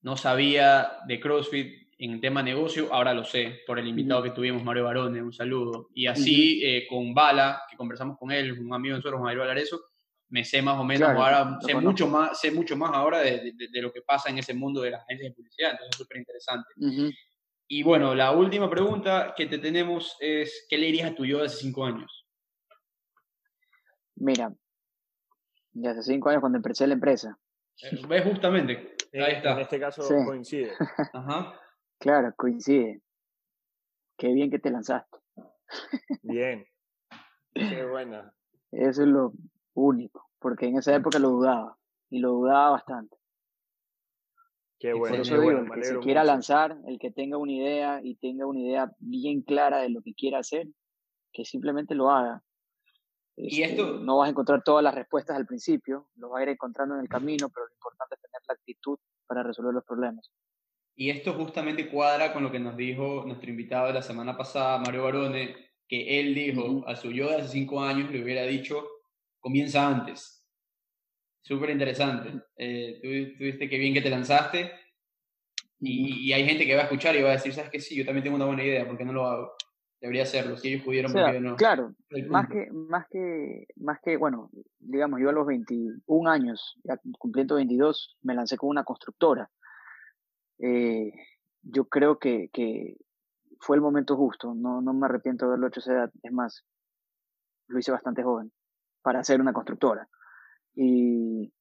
[0.00, 4.64] no sabía de CrossFit en tema negocio, ahora lo sé, por el invitado que tuvimos,
[4.64, 5.88] Mario Barone, un saludo.
[5.94, 9.80] Y así eh, con Bala, que conversamos con él, un amigo de nosotros, Mario Valareso,
[10.30, 13.82] me sé más o menos, ahora sé mucho, más, sé mucho más ahora de, de,
[13.82, 16.74] lo que pasa en ese mundo de las agencias de publicidad, entonces es súper interesante.
[17.68, 21.38] Y bueno, la última pregunta que te tenemos es, ¿qué le dirías a tu yo
[21.38, 22.26] de hace cinco años?
[24.16, 24.52] Mira,
[25.70, 27.38] de hace cinco años cuando empecé la empresa.
[27.80, 28.96] Eh, ¿Ves justamente?
[29.14, 29.52] Ahí está.
[29.52, 30.72] En este caso coincide.
[31.12, 31.61] Ajá.
[32.02, 33.00] Claro, coincide.
[34.18, 35.18] Qué bien que te lanzaste.
[36.22, 36.66] Bien.
[37.54, 38.34] Qué buena.
[38.72, 39.32] Eso es lo,
[39.74, 41.78] único, porque en esa época lo dudaba
[42.10, 43.16] y lo dudaba bastante.
[44.80, 45.14] Qué bueno.
[45.14, 48.46] Por eso digo, el que se quiera lanzar, el que tenga una idea y tenga
[48.46, 50.66] una idea bien clara de lo que quiera hacer,
[51.32, 52.42] que simplemente lo haga.
[53.36, 56.42] y esto este, no vas a encontrar todas las respuestas al principio, lo vas a
[56.42, 58.98] ir encontrando en el camino, pero lo importante es tener la actitud
[59.28, 60.32] para resolver los problemas.
[60.94, 64.78] Y esto justamente cuadra con lo que nos dijo nuestro invitado de la semana pasada,
[64.78, 65.56] Mario Barone,
[65.88, 68.86] que él dijo a su yo de hace cinco años le hubiera dicho
[69.40, 70.46] comienza antes.
[71.42, 72.44] Súper interesante.
[72.56, 74.70] Eh, tuviste que bien que te lanzaste
[75.84, 77.80] y, hay gente que va a escuchar y va a decir, ¿sabes qué?
[77.80, 79.52] Sí, yo también tengo una buena idea, ¿por qué no lo hago?
[80.00, 81.56] Debería hacerlo, si ellos pudieron, ¿por qué no?
[81.56, 81.94] Claro,
[82.28, 87.56] más que, más, que, más que, bueno, digamos, yo a los 21 años, ya cumpliendo
[87.56, 89.50] 22, me lancé con una constructora.
[90.58, 91.12] Eh,
[91.62, 92.96] yo creo que, que
[93.60, 96.32] fue el momento justo, no, no me arrepiento de haberlo hecho a esa edad, es
[96.32, 96.64] más,
[97.68, 98.52] lo hice bastante joven
[99.02, 100.08] para hacer una constructora.
[100.74, 101.52] Y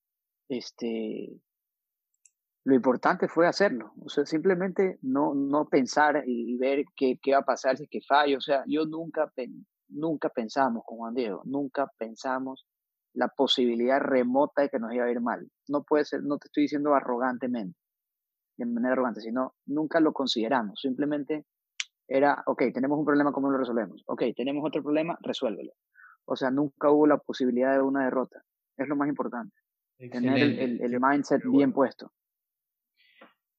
[0.49, 1.41] este
[2.63, 7.39] lo importante fue hacerlo, o sea, simplemente no, no pensar y ver qué, qué va
[7.39, 9.31] a pasar si es que fallo, o sea, yo nunca,
[9.87, 12.67] nunca pensamos con Juan Diego, nunca pensamos
[13.13, 15.49] la posibilidad remota de que nos iba a ir mal.
[15.67, 17.77] No puede ser, no te estoy diciendo arrogantemente,
[18.57, 21.45] de manera arrogante, sino nunca lo consideramos, simplemente
[22.07, 24.03] era, ok, tenemos un problema, ¿cómo lo resolvemos?
[24.05, 25.71] Ok, tenemos otro problema, resuélvelo.
[26.25, 28.43] O sea, nunca hubo la posibilidad de una derrota.
[28.77, 29.55] Es lo más importante.
[29.97, 32.11] Tener el, mindset bien puesto.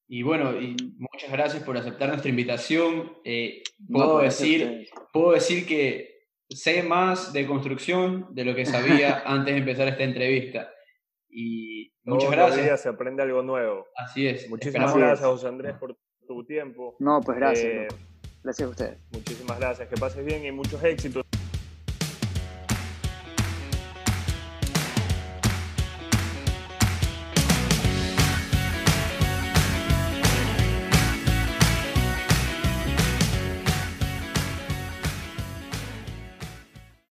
[0.08, 3.12] Y bueno, y muchas gracias por aceptar nuestra invitación.
[3.24, 9.54] Eh, puedo, decir, puedo decir que sé más de construcción de lo que sabía antes
[9.54, 10.70] de empezar esta entrevista.
[11.30, 12.82] Y muchas gracias.
[12.82, 13.86] se aprende algo nuevo.
[13.96, 14.48] Así es.
[14.48, 15.96] Muchísimas gracias, José Andrés, por
[16.26, 16.96] tu tiempo.
[16.98, 17.64] No, pues gracias.
[17.64, 17.88] Eh,
[18.42, 18.98] gracias a ustedes.
[19.12, 19.88] Muchísimas gracias.
[19.88, 21.24] Que pases bien y muchos éxitos.